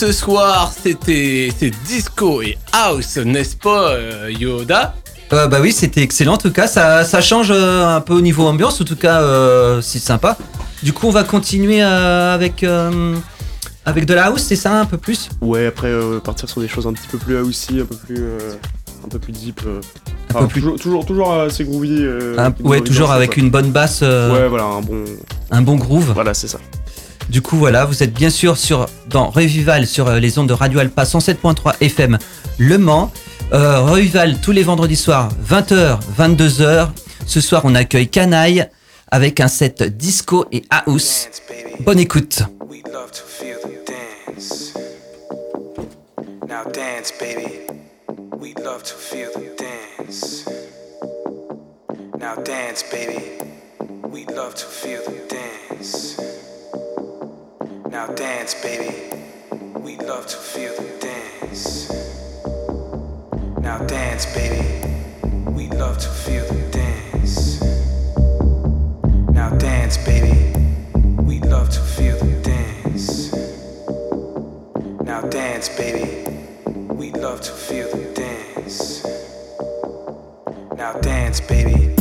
Ce 0.00 0.12
soir, 0.12 0.72
c'était 0.82 1.52
c'est 1.58 1.70
disco 1.86 2.40
et 2.40 2.56
house, 2.72 3.18
n'est-ce 3.18 3.54
pas, 3.54 3.90
euh, 3.90 4.30
Yoda? 4.32 4.94
Euh, 5.34 5.46
bah 5.46 5.58
oui, 5.60 5.72
c'était 5.72 6.00
excellent. 6.00 6.32
En 6.34 6.38
tout 6.38 6.50
cas, 6.52 6.66
ça, 6.66 7.04
ça 7.04 7.20
change 7.20 7.50
euh, 7.50 7.86
un 7.86 8.00
peu 8.00 8.14
au 8.14 8.22
niveau 8.22 8.46
ambiance. 8.46 8.80
En 8.80 8.84
tout 8.84 8.96
cas, 8.96 9.20
euh, 9.20 9.82
c'est 9.82 9.98
sympa. 9.98 10.38
Du 10.82 10.94
coup, 10.94 11.06
on 11.06 11.10
va 11.10 11.22
continuer 11.22 11.82
euh, 11.82 12.34
avec, 12.34 12.64
euh, 12.64 13.14
avec 13.84 14.06
de 14.06 14.14
la 14.14 14.28
house, 14.28 14.42
c'est 14.42 14.56
ça, 14.56 14.72
un 14.80 14.86
peu 14.86 14.96
plus? 14.96 15.28
Ouais, 15.42 15.66
après 15.66 15.88
euh, 15.88 16.18
partir 16.18 16.48
sur 16.48 16.62
des 16.62 16.68
choses 16.68 16.86
un 16.86 16.94
petit 16.94 17.06
peu 17.08 17.18
plus 17.18 17.36
aussi, 17.36 17.78
un 17.80 17.84
peu 17.84 17.94
plus, 17.96 18.16
euh, 18.20 18.54
un 19.04 19.08
peu 19.08 19.18
plus 19.18 19.32
deep. 19.32 19.60
euh. 19.66 19.80
Un 20.30 20.36
Enfin, 20.36 20.40
peu 20.46 20.48
plus- 20.48 20.60
Toujours, 20.62 20.78
toujours, 20.80 21.04
toujours 21.06 21.32
assez 21.34 21.64
groovy. 21.64 21.98
euh, 22.00 22.38
Un- 22.38 22.54
Ouais, 22.64 22.80
toujours 22.80 23.10
avec 23.12 23.36
une 23.36 23.50
bonne 23.50 23.70
basse, 23.70 24.00
euh, 24.02 24.32
Ouais, 24.32 24.48
voilà, 24.48 24.64
un 24.64 24.80
bon. 24.80 25.04
un 25.50 25.60
bon 25.60 25.76
groove. 25.76 26.12
Voilà, 26.14 26.32
c'est 26.32 26.48
ça. 26.48 26.58
Du 27.30 27.40
coup, 27.42 27.56
voilà, 27.56 27.84
vous 27.84 28.02
êtes 28.02 28.12
bien 28.12 28.28
sûr 28.28 28.56
sur, 28.56 28.86
dans 29.08 29.30
Revival 29.30 29.86
sur 29.86 30.08
euh, 30.08 30.18
les 30.18 30.40
ondes 30.40 30.48
de 30.48 30.52
Radio 30.52 30.80
Alpa 30.80 31.04
107.3 31.04 31.76
FM 31.80 32.18
Le 32.58 32.76
Mans. 32.76 33.12
Euh, 33.52 33.82
Revival 33.82 34.40
tous 34.40 34.50
les 34.50 34.64
vendredis 34.64 34.96
soirs, 34.96 35.28
20h, 35.48 36.00
22h. 36.18 36.88
Ce 37.26 37.40
soir, 37.40 37.62
on 37.64 37.76
accueille 37.76 38.08
Canaille 38.08 38.66
avec 39.12 39.38
un 39.38 39.46
set 39.46 39.84
disco 39.96 40.44
et 40.50 40.64
house. 40.70 41.28
Bonne 41.84 42.00
écoute. 42.00 42.42
Now 46.48 46.64
dance, 46.64 47.12
baby. 52.90 53.38
We 54.02 54.26
love 54.26 54.56
to 54.56 54.66
feel 54.66 55.00
the 55.04 55.28
dance. 55.28 56.16
Now 57.90 58.06
dance, 58.06 58.54
baby. 58.62 59.10
We 59.80 59.96
love 59.96 60.24
to 60.28 60.36
feel 60.36 60.72
the 60.76 60.96
dance. 61.00 61.90
Now 63.60 63.78
dance, 63.84 64.32
baby. 64.32 64.62
We 65.50 65.66
love 65.70 65.98
to 65.98 66.08
feel 66.08 66.44
the 66.46 66.70
dance. 66.70 67.60
Now 69.32 69.50
dance, 69.56 69.96
baby. 70.06 70.52
We 71.24 71.40
love 71.40 71.70
to 71.70 71.80
feel 71.80 72.16
the 72.18 72.40
dance. 72.42 73.32
Now 75.02 75.22
dance, 75.22 75.68
baby. 75.70 76.38
We 76.94 77.10
love 77.10 77.40
to 77.40 77.50
feel 77.50 77.90
the 77.90 78.14
dance. 78.14 79.04
Now 80.76 80.92
dance, 81.00 81.40
baby. 81.40 81.99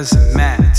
Doesn't 0.00 0.34
matter, 0.34 0.69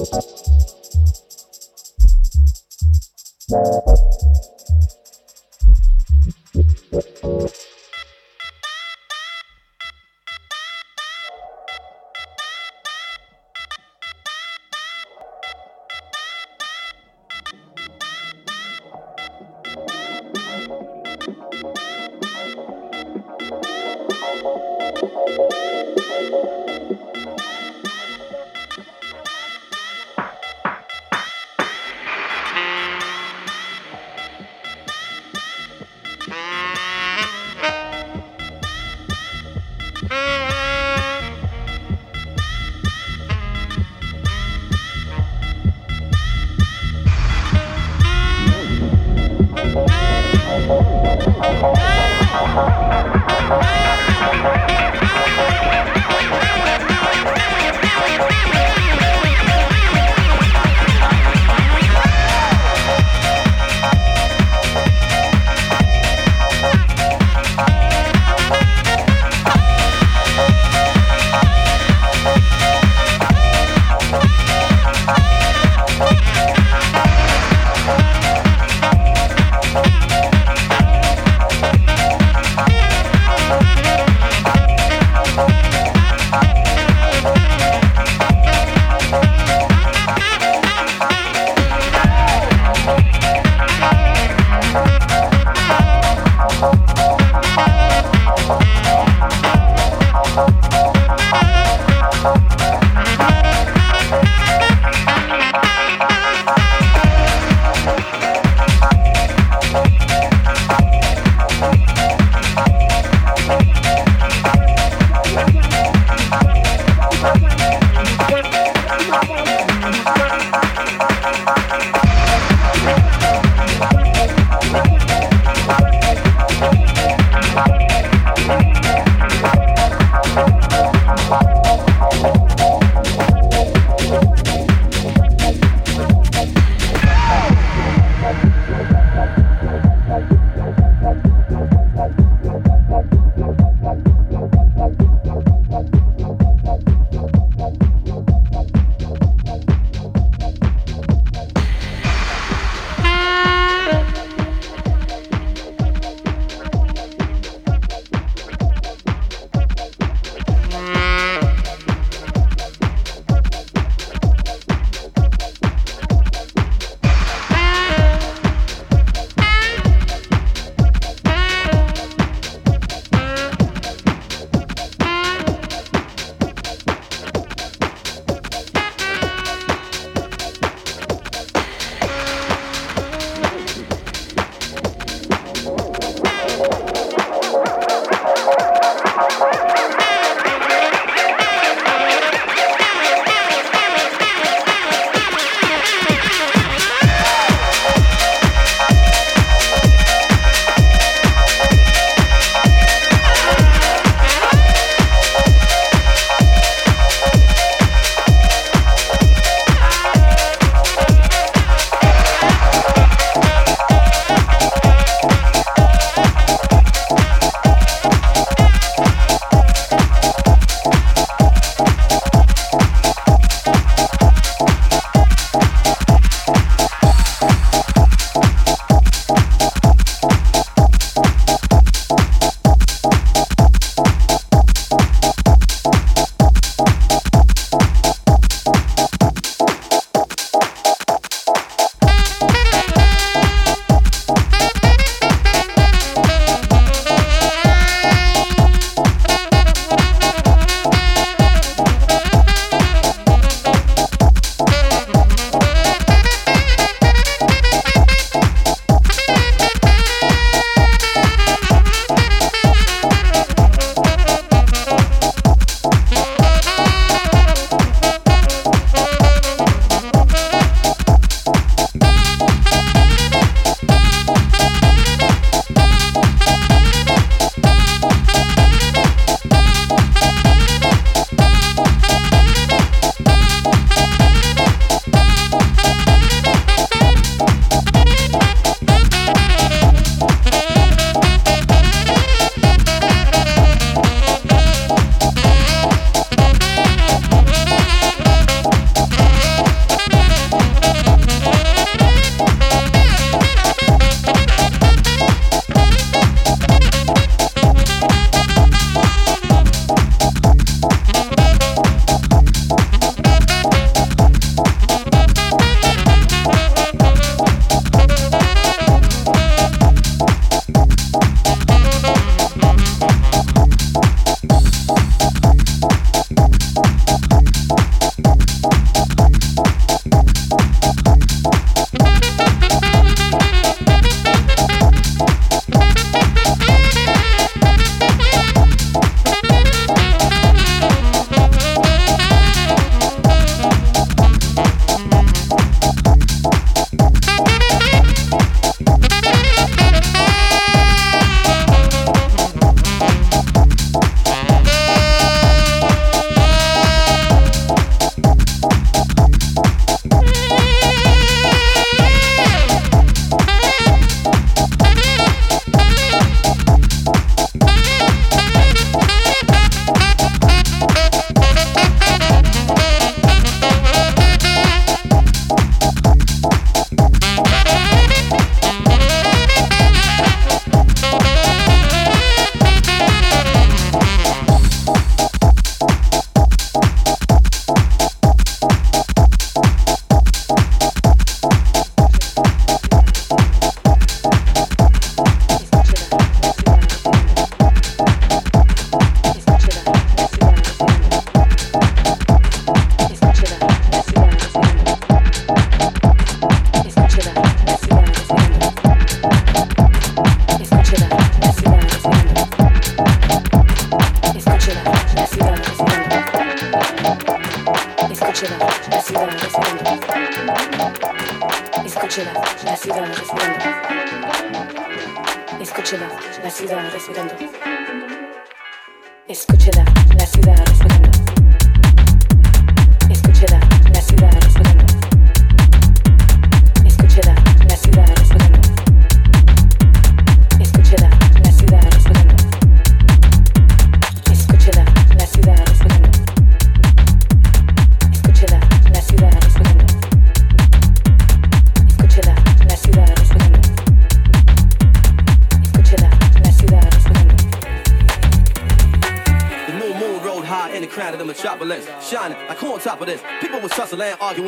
you. 0.00 0.39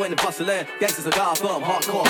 in 0.03 0.11
the 0.11 0.17
bustling. 0.17 0.65
Gangsters 0.79 1.07
are 1.07 1.11
God 1.11 1.37
from 1.37 1.61
hardcore. 1.61 2.02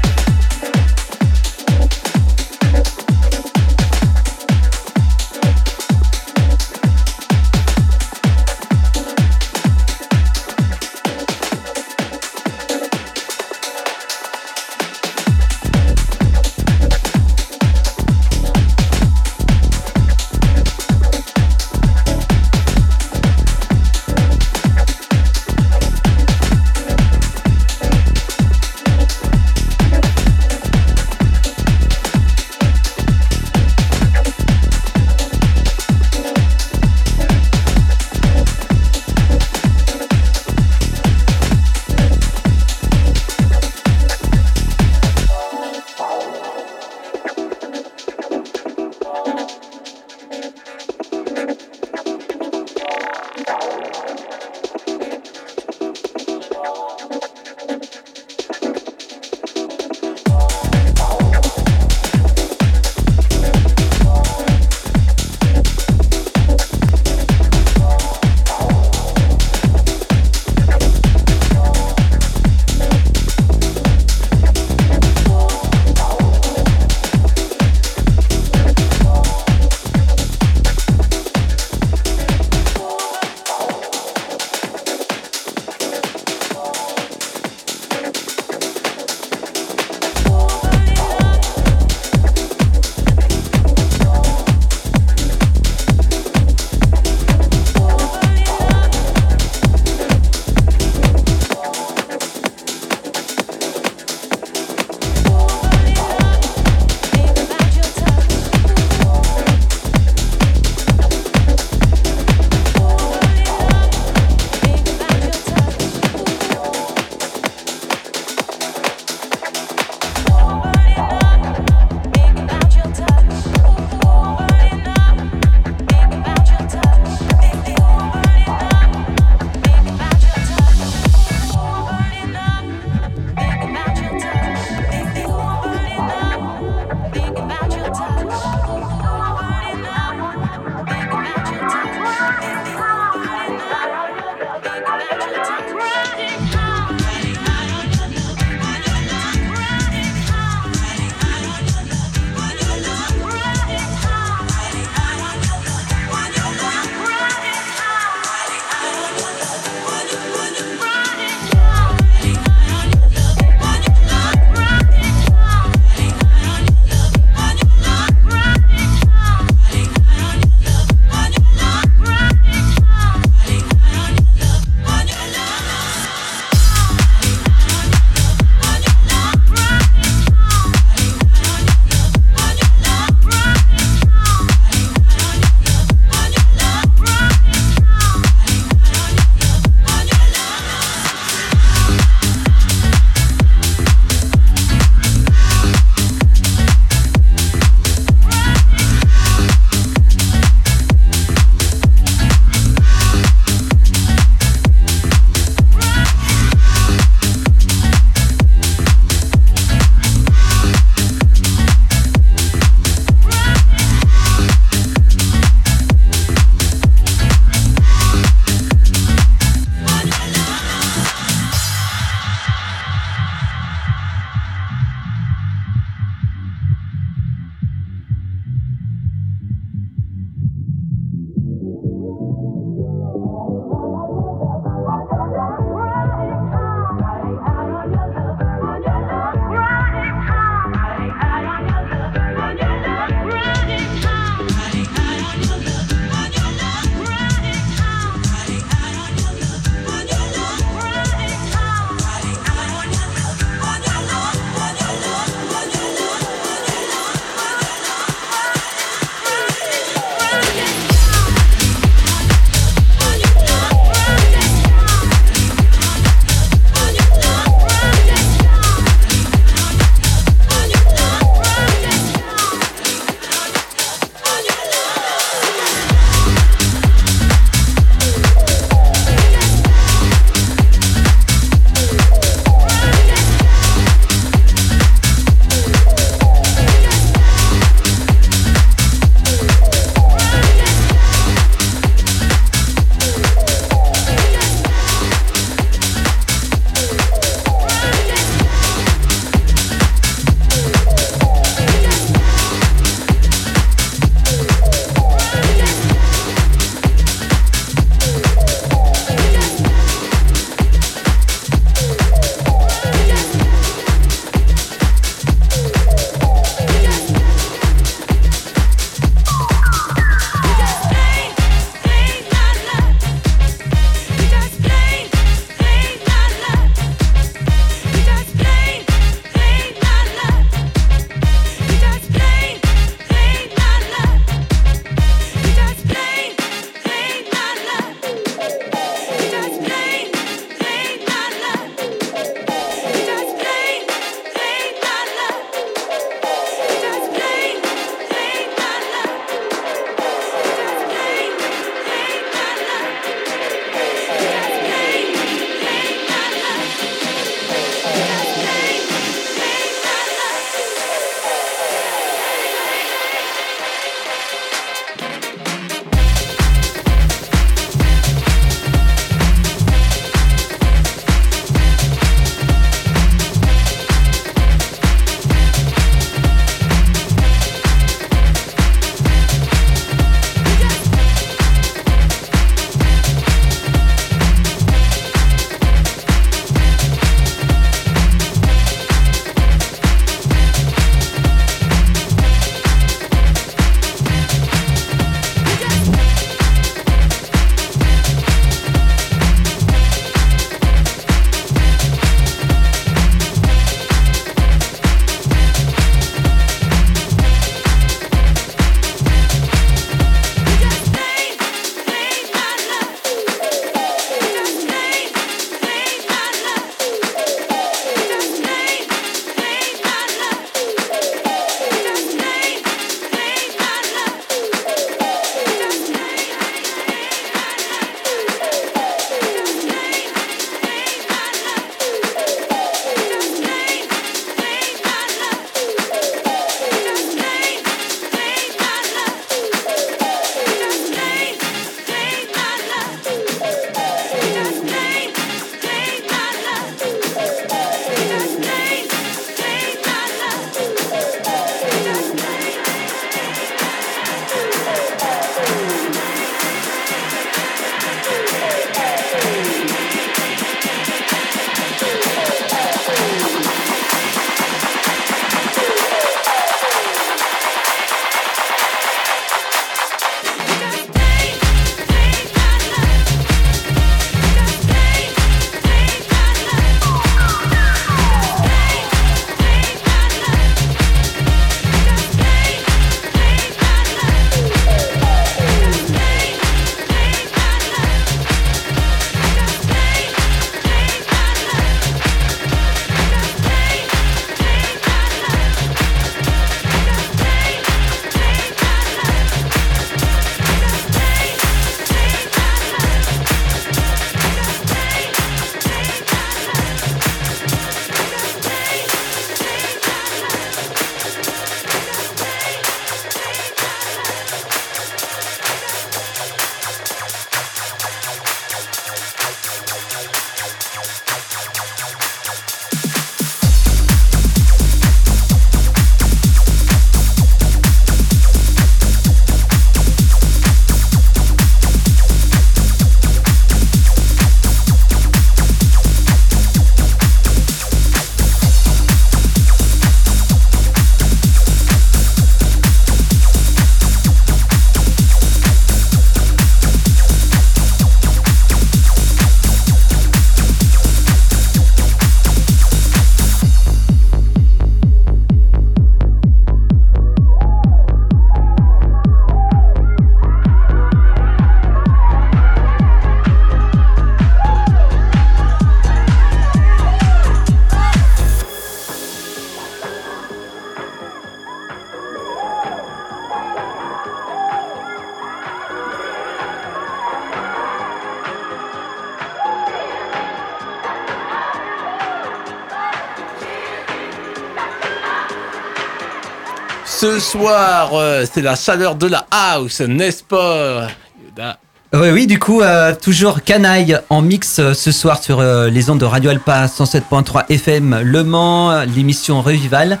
Soir, 587.30 587.90
euh, 587.94 588.24
c'est 588.32 588.42
la 588.42 588.56
chaleur 588.56 588.96
de 588.96 589.06
la 589.06 589.24
house, 589.30 589.80
n'est-ce 589.82 590.24
pas 590.24 590.88
Yoda 591.24 591.58
Ouais, 591.92 592.10
oui, 592.10 592.26
du 592.26 592.40
coup, 592.40 592.60
euh, 592.60 592.92
toujours 593.00 593.42
Canaille 593.42 593.96
en 594.10 594.20
mix 594.20 594.58
euh, 594.58 594.74
ce 594.74 594.90
soir 594.90 595.22
sur 595.22 595.38
euh, 595.38 595.68
les 595.70 595.90
ondes 595.90 596.00
de 596.00 596.04
Radio 596.04 596.30
Alpa 596.30 596.66
107.3 596.66 597.44
FM 597.48 598.00
Le 598.02 598.24
Mans, 598.24 598.72
euh, 598.72 598.84
l'émission 598.84 599.42
Revival. 599.42 600.00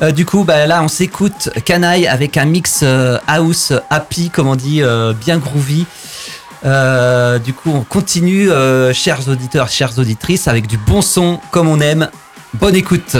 Euh, 0.00 0.12
du 0.12 0.24
coup, 0.24 0.44
bah, 0.44 0.66
là, 0.66 0.82
on 0.82 0.88
s'écoute 0.88 1.50
Canaille 1.66 2.06
avec 2.06 2.38
un 2.38 2.46
mix 2.46 2.80
euh, 2.82 3.18
house 3.26 3.74
happy, 3.90 4.30
comme 4.30 4.48
on 4.48 4.56
dit, 4.56 4.82
euh, 4.82 5.12
bien 5.12 5.36
groovy. 5.36 5.84
Euh, 6.64 7.38
du 7.38 7.52
coup, 7.52 7.70
on 7.70 7.82
continue, 7.82 8.50
euh, 8.50 8.94
chers 8.94 9.28
auditeurs, 9.28 9.68
chères 9.68 9.98
auditrices, 9.98 10.48
avec 10.48 10.66
du 10.66 10.78
bon 10.78 11.02
son 11.02 11.38
comme 11.50 11.68
on 11.68 11.80
aime. 11.80 12.08
Bonne 12.54 12.76
écoute. 12.76 13.16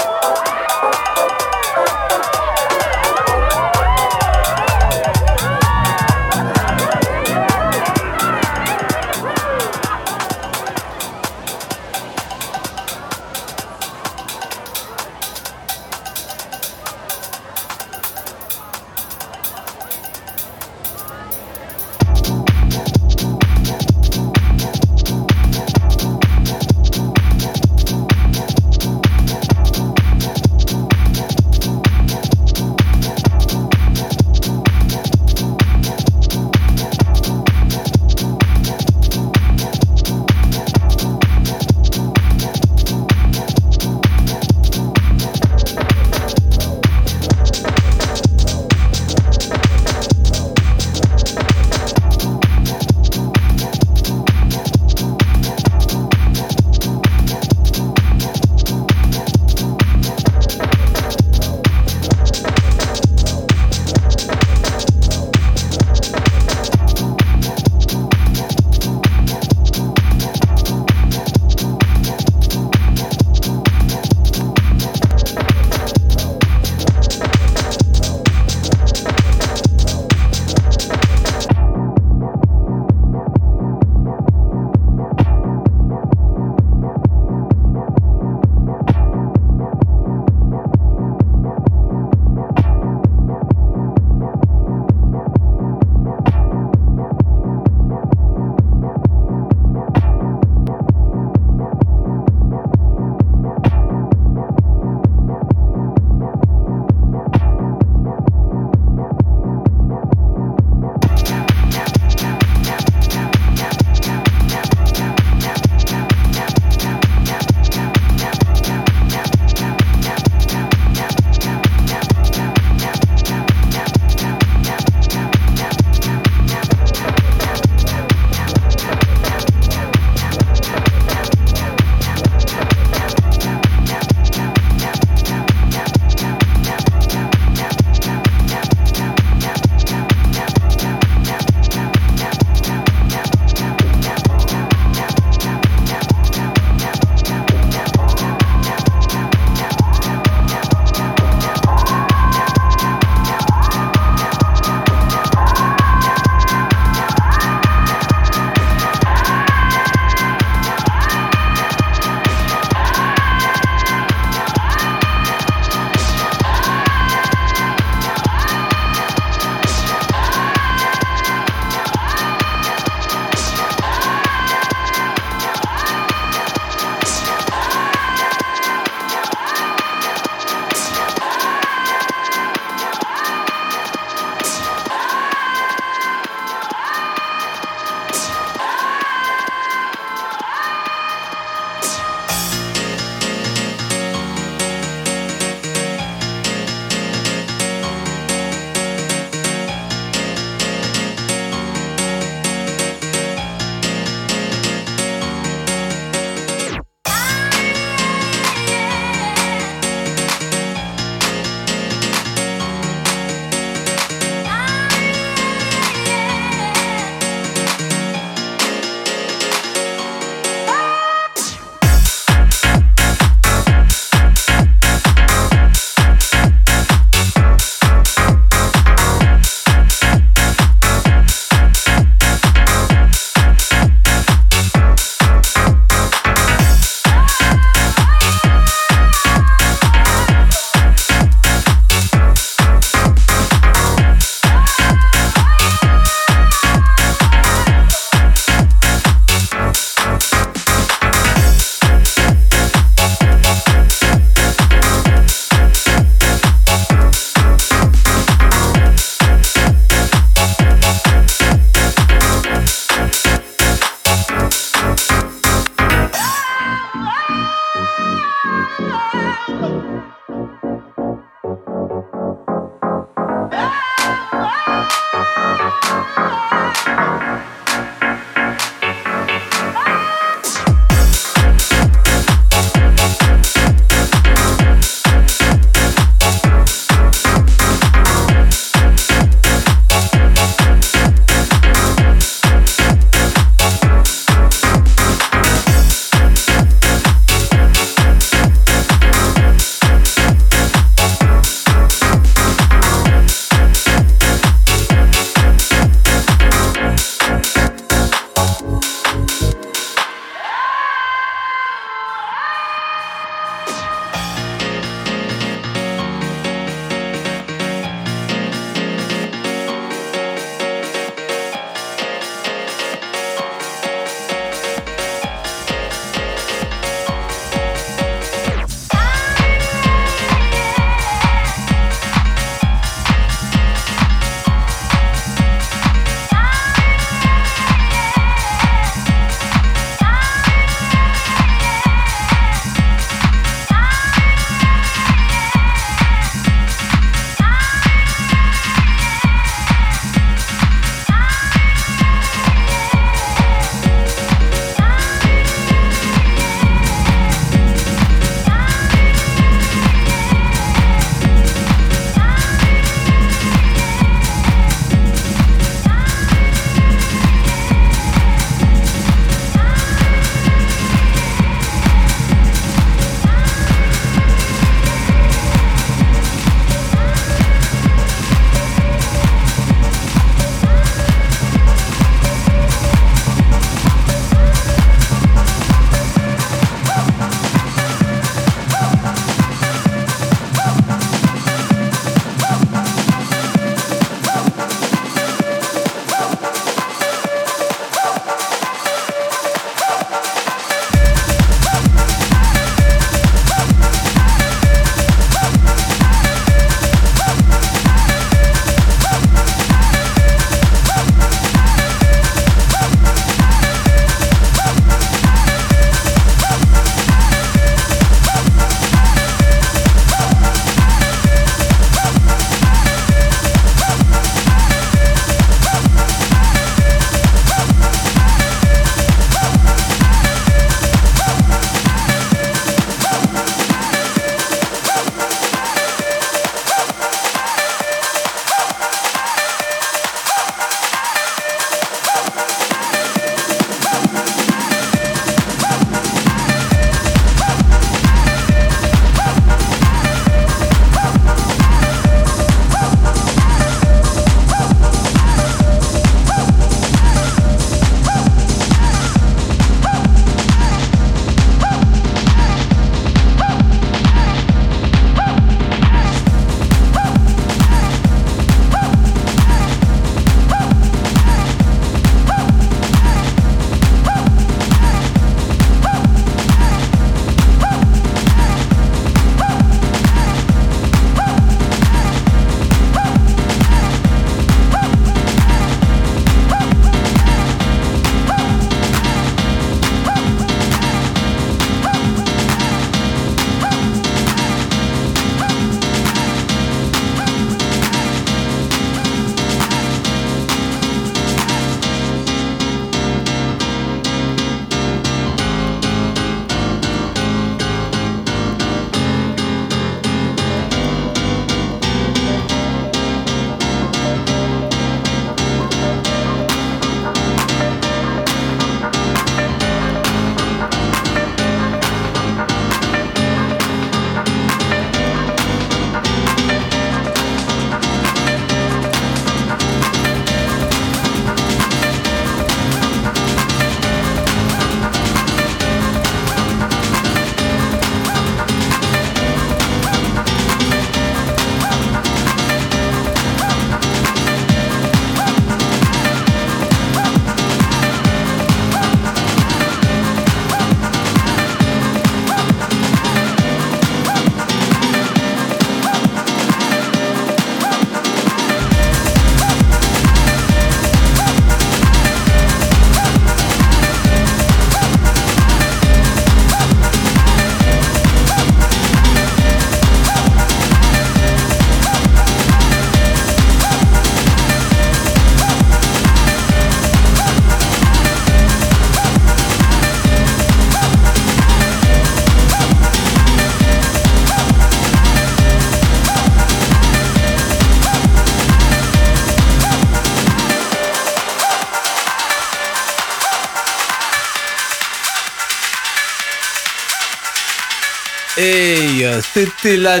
C'était 599.34 599.76
la 599.76 600.00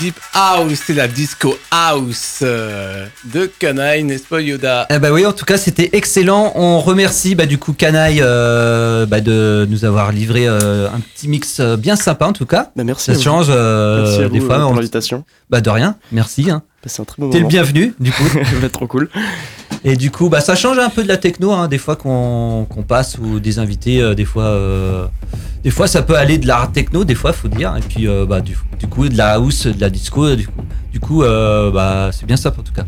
Deep 0.00 0.16
House, 0.34 0.80
c'est 0.84 0.94
la 0.94 1.06
Disco 1.06 1.56
House 1.70 2.40
euh, 2.42 3.06
de 3.32 3.48
Kanaï, 3.58 4.02
n'est-ce 4.02 4.24
pas 4.24 4.40
Yoda? 4.40 4.86
Eh 4.90 4.98
bah 4.98 5.12
oui, 5.12 5.24
en 5.24 5.32
tout 5.32 5.44
cas, 5.44 5.56
c'était 5.58 5.90
excellent. 5.92 6.52
On 6.56 6.80
remercie 6.80 7.36
bah, 7.36 7.46
du 7.46 7.56
coup 7.58 7.72
Canaille 7.72 8.20
euh, 8.20 9.06
bah, 9.06 9.20
de 9.20 9.64
nous 9.70 9.84
avoir 9.84 10.10
livré 10.10 10.48
euh, 10.48 10.88
un 10.88 10.98
petit 10.98 11.28
mix 11.28 11.60
bien 11.60 11.94
sympa 11.94 12.26
en 12.26 12.32
tout 12.32 12.46
cas. 12.46 12.72
Bah, 12.74 12.82
merci. 12.82 13.04
Ça 13.06 13.12
à 13.12 13.14
vous. 13.14 13.22
change 13.22 13.46
euh, 13.48 14.02
Merci 14.02 14.22
à 14.24 14.28
des 14.28 14.38
vous, 14.40 14.46
fois. 14.46 14.56
euh, 14.56 14.62
pour 14.62 14.70
on- 14.70 14.74
l'invitation. 14.74 15.24
Bah 15.50 15.60
de 15.60 15.70
rien, 15.70 15.96
merci. 16.10 16.50
Hein. 16.50 16.62
C'est 16.84 17.02
un 17.02 17.04
très 17.04 17.16
bon 17.20 17.30
T'es 17.30 17.38
le 17.40 17.46
bienvenu 17.46 17.94
du 18.00 18.10
coup. 18.10 18.24
bah, 18.60 18.68
trop 18.68 18.88
cool. 18.88 19.08
Et 19.88 19.94
du 19.96 20.10
coup, 20.10 20.28
bah 20.28 20.40
ça 20.40 20.56
change 20.56 20.78
un 20.78 20.90
peu 20.90 21.04
de 21.04 21.08
la 21.08 21.16
techno, 21.16 21.52
hein, 21.52 21.68
des 21.68 21.78
fois 21.78 21.94
qu'on 21.94 22.66
passe 22.88 23.18
ou 23.18 23.38
des 23.38 23.60
invités, 23.60 24.02
euh, 24.02 24.14
des 24.14 24.24
fois, 24.24 24.42
euh, 24.46 25.06
des 25.62 25.70
fois 25.70 25.86
ça 25.86 26.02
peut 26.02 26.16
aller 26.16 26.38
de 26.38 26.46
la 26.48 26.68
techno, 26.72 27.04
des 27.04 27.14
fois 27.14 27.32
faut 27.32 27.46
dire, 27.46 27.72
et 27.76 27.80
puis 27.80 28.08
euh, 28.08 28.26
bah 28.26 28.40
du, 28.40 28.58
du 28.80 28.88
coup 28.88 29.08
de 29.08 29.16
la 29.16 29.34
house, 29.34 29.68
de 29.68 29.80
la 29.80 29.88
disco, 29.88 30.34
du 30.34 30.48
coup, 30.48 30.52
du 30.92 30.98
coup 30.98 31.22
euh, 31.22 31.70
bah 31.70 32.10
c'est 32.12 32.26
bien 32.26 32.36
ça 32.36 32.48
en 32.48 32.62
tout 32.62 32.72
cas. 32.72 32.82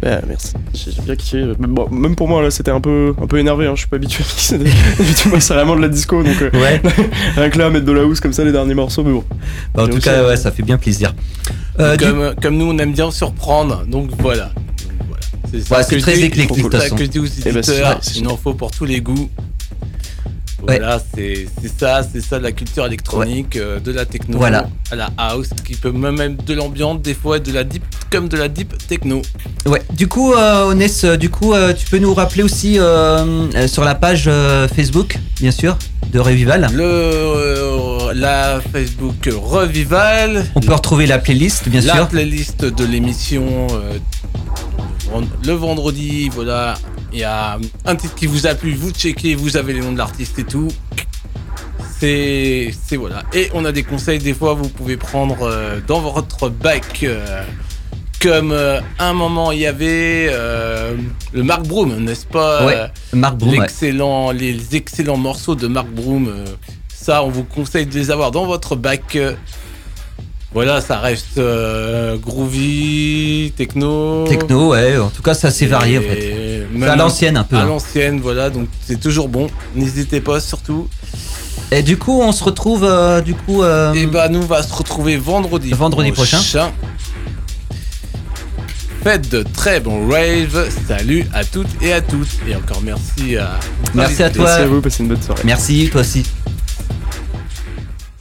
Bah, 0.00 0.20
merci. 0.26 0.54
J'ai 0.74 1.00
bien 1.02 1.14
kiffé. 1.14 1.44
Même, 1.44 1.74
bon, 1.74 1.88
même 1.90 2.16
pour 2.16 2.26
moi, 2.26 2.42
là, 2.42 2.50
c'était 2.50 2.72
un 2.72 2.80
peu, 2.80 3.14
un 3.22 3.26
peu 3.28 3.38
énervé. 3.38 3.68
Hein. 3.68 3.72
Je 3.76 3.80
suis 3.82 3.88
pas 3.88 3.96
habitué 3.96 4.24
à 4.24 4.56
moi, 5.28 5.38
c'est 5.38 5.54
vraiment 5.54 5.76
de 5.76 5.80
la 5.82 5.88
disco. 5.88 6.24
Donc, 6.24 6.42
euh, 6.42 6.50
Ouais. 6.54 6.82
rien 7.36 7.50
que 7.50 7.56
là, 7.58 7.70
mettre 7.70 7.86
de 7.86 7.92
la 7.92 8.00
house 8.02 8.18
comme 8.18 8.32
ça, 8.32 8.42
les 8.42 8.50
derniers 8.50 8.74
morceaux, 8.74 9.04
mais 9.04 9.12
bon. 9.12 9.22
Bah, 9.72 9.84
en 9.84 9.86
tout 9.86 9.92
aussi- 9.92 10.00
cas, 10.00 10.26
ouais, 10.26 10.36
ça 10.36 10.50
fait 10.50 10.64
bien 10.64 10.76
plaisir. 10.76 11.14
Euh, 11.78 11.96
du- 11.96 12.04
comme, 12.04 12.34
comme 12.42 12.56
nous, 12.56 12.64
on 12.66 12.76
aime 12.78 12.92
bien 12.92 13.12
surprendre, 13.12 13.84
donc 13.86 14.10
voilà. 14.18 14.50
C'est 15.50 15.70
Ouais, 15.70 15.82
c'est 15.82 15.98
très 16.00 16.20
éclectique, 16.20 16.68
de 16.70 16.78
c'est 16.80 16.88
ça 16.88 16.96
que 16.96 17.04
je 17.04 17.10
dis 17.10 17.18
aux 17.18 17.24
Eh 17.26 17.52
ben, 17.52 17.62
c'est 17.62 17.72
éditeurs, 17.72 18.00
il 18.16 18.28
en 18.28 18.36
faut 18.36 18.54
pour 18.54 18.70
tous 18.70 18.84
les 18.84 19.00
goûts. 19.00 19.28
Voilà, 20.64 21.02
c'est 21.12 21.48
c'est 21.60 21.72
ça, 21.80 22.02
c'est 22.04 22.20
ça 22.20 22.38
la 22.38 22.52
culture 22.52 22.86
électronique, 22.86 23.56
euh, 23.56 23.80
de 23.80 23.90
la 23.90 24.04
techno 24.06 24.38
Voilà. 24.38 24.68
à 24.92 24.94
la 24.94 25.10
house, 25.18 25.48
qui 25.66 25.74
peut 25.74 25.90
même 25.90 26.20
être 26.20 26.44
de 26.44 26.54
l'ambiance, 26.54 27.02
des 27.02 27.14
fois 27.14 27.40
de 27.40 27.50
la 27.52 27.64
deep, 27.64 27.82
comme 28.10 28.28
de 28.28 28.36
la 28.36 28.46
deep 28.46 28.72
techno. 28.86 29.22
Ouais. 29.66 29.82
Du 29.96 30.06
coup, 30.06 30.32
euh, 30.34 30.66
Onès, 30.68 31.02
euh, 31.02 31.16
du 31.16 31.30
coup, 31.30 31.52
euh, 31.52 31.72
tu 31.74 31.84
peux 31.86 31.98
nous 31.98 32.14
rappeler 32.14 32.44
aussi 32.44 32.78
sur 33.66 33.84
la 33.84 33.94
page 33.96 34.30
Facebook, 34.72 35.18
bien 35.40 35.50
sûr, 35.50 35.76
de 36.12 36.20
Revival. 36.20 36.70
Le, 36.72 38.12
la 38.14 38.60
Facebook 38.72 39.28
Revival, 39.34 40.46
On 40.54 40.60
peut 40.60 40.74
retrouver 40.74 41.06
la 41.06 41.18
playlist, 41.18 41.68
bien 41.68 41.80
la 41.80 41.94
sûr. 41.94 42.08
playlist 42.08 42.64
de 42.64 42.84
l'émission 42.84 43.66
le 45.44 45.52
vendredi, 45.52 46.28
voilà. 46.28 46.74
Il 47.12 47.18
y 47.18 47.24
a 47.24 47.58
un 47.84 47.96
titre 47.96 48.14
qui 48.14 48.26
vous 48.26 48.46
a 48.46 48.54
plu, 48.54 48.72
vous 48.74 48.90
checkez, 48.90 49.34
vous 49.34 49.56
avez 49.56 49.74
les 49.74 49.80
noms 49.80 49.92
de 49.92 49.98
l'artiste 49.98 50.38
et 50.38 50.44
tout. 50.44 50.68
C'est, 51.98 52.72
c'est 52.84 52.96
voilà. 52.96 53.22
Et 53.32 53.48
on 53.54 53.64
a 53.64 53.72
des 53.72 53.82
conseils, 53.84 54.18
des 54.18 54.34
fois 54.34 54.54
vous 54.54 54.68
pouvez 54.68 54.96
prendre 54.96 55.42
euh, 55.42 55.80
dans 55.86 56.00
votre 56.00 56.48
bac. 56.48 57.00
euh, 57.04 57.42
comme 58.20 58.52
euh, 58.52 58.80
un 59.00 59.12
moment 59.14 59.50
il 59.50 59.58
y 59.60 59.66
avait 59.66 60.30
le 61.32 61.42
Mark 61.42 61.66
Broom, 61.66 61.96
n'est-ce 62.04 62.26
pas? 62.26 62.64
Ouais, 62.66 62.76
Marc 63.12 63.36
Broom. 63.36 63.52
ouais. 63.52 63.60
L'excellent, 63.60 64.30
les 64.30 64.76
excellents 64.76 65.16
morceaux 65.16 65.54
de 65.54 65.66
Mark 65.66 65.88
Broom. 65.88 66.32
ça, 66.88 67.24
on 67.24 67.28
vous 67.30 67.44
conseille 67.44 67.86
de 67.86 67.94
les 67.94 68.10
avoir 68.10 68.30
dans 68.30 68.46
votre 68.46 68.76
bac. 68.76 69.18
Voilà, 70.54 70.82
ça 70.82 70.98
reste 70.98 71.38
euh, 71.38 72.16
groovy, 72.18 73.52
techno. 73.56 74.26
Techno, 74.28 74.72
ouais. 74.72 74.98
En 74.98 75.08
tout 75.08 75.22
cas, 75.22 75.32
c'est 75.32 75.46
assez 75.46 75.66
varié 75.66 75.98
en 75.98 76.02
fait. 76.02 76.66
Et 76.78 76.84
à 76.84 76.96
l'ancienne 76.96 77.36
un 77.38 77.44
peu. 77.44 77.56
À 77.56 77.62
hein. 77.62 77.66
l'ancienne, 77.66 78.20
voilà, 78.20 78.50
donc 78.50 78.68
c'est 78.84 79.00
toujours 79.00 79.28
bon. 79.28 79.48
N'hésitez 79.74 80.20
pas 80.20 80.40
surtout. 80.40 80.88
Et 81.70 81.82
du 81.82 81.96
coup, 81.96 82.20
on 82.20 82.32
se 82.32 82.44
retrouve 82.44 82.84
euh, 82.84 83.22
du 83.22 83.34
coup. 83.34 83.62
euh, 83.62 83.94
Et 83.94 84.06
bah, 84.06 84.28
nous, 84.28 84.40
on 84.40 84.46
va 84.46 84.62
se 84.62 84.74
retrouver 84.74 85.16
vendredi. 85.16 85.70
Vendredi 85.70 86.12
prochain. 86.12 86.38
Faites 89.02 89.30
de 89.30 89.42
très 89.42 89.80
bons 89.80 90.06
raves. 90.06 90.68
Salut 90.86 91.24
à 91.32 91.44
toutes 91.44 91.82
et 91.82 91.94
à 91.94 92.02
tous. 92.02 92.28
Et 92.46 92.54
encore 92.54 92.82
merci 92.84 93.36
à. 93.36 93.58
Merci 93.94 94.22
à 94.22 94.30
toi. 94.30 94.44
Merci 94.44 94.60
à 94.60 94.66
vous, 94.66 94.80
passez 94.82 95.02
une 95.02 95.08
bonne 95.08 95.22
soirée. 95.22 95.42
Merci, 95.44 95.88
toi 95.90 96.02
aussi. 96.02 96.24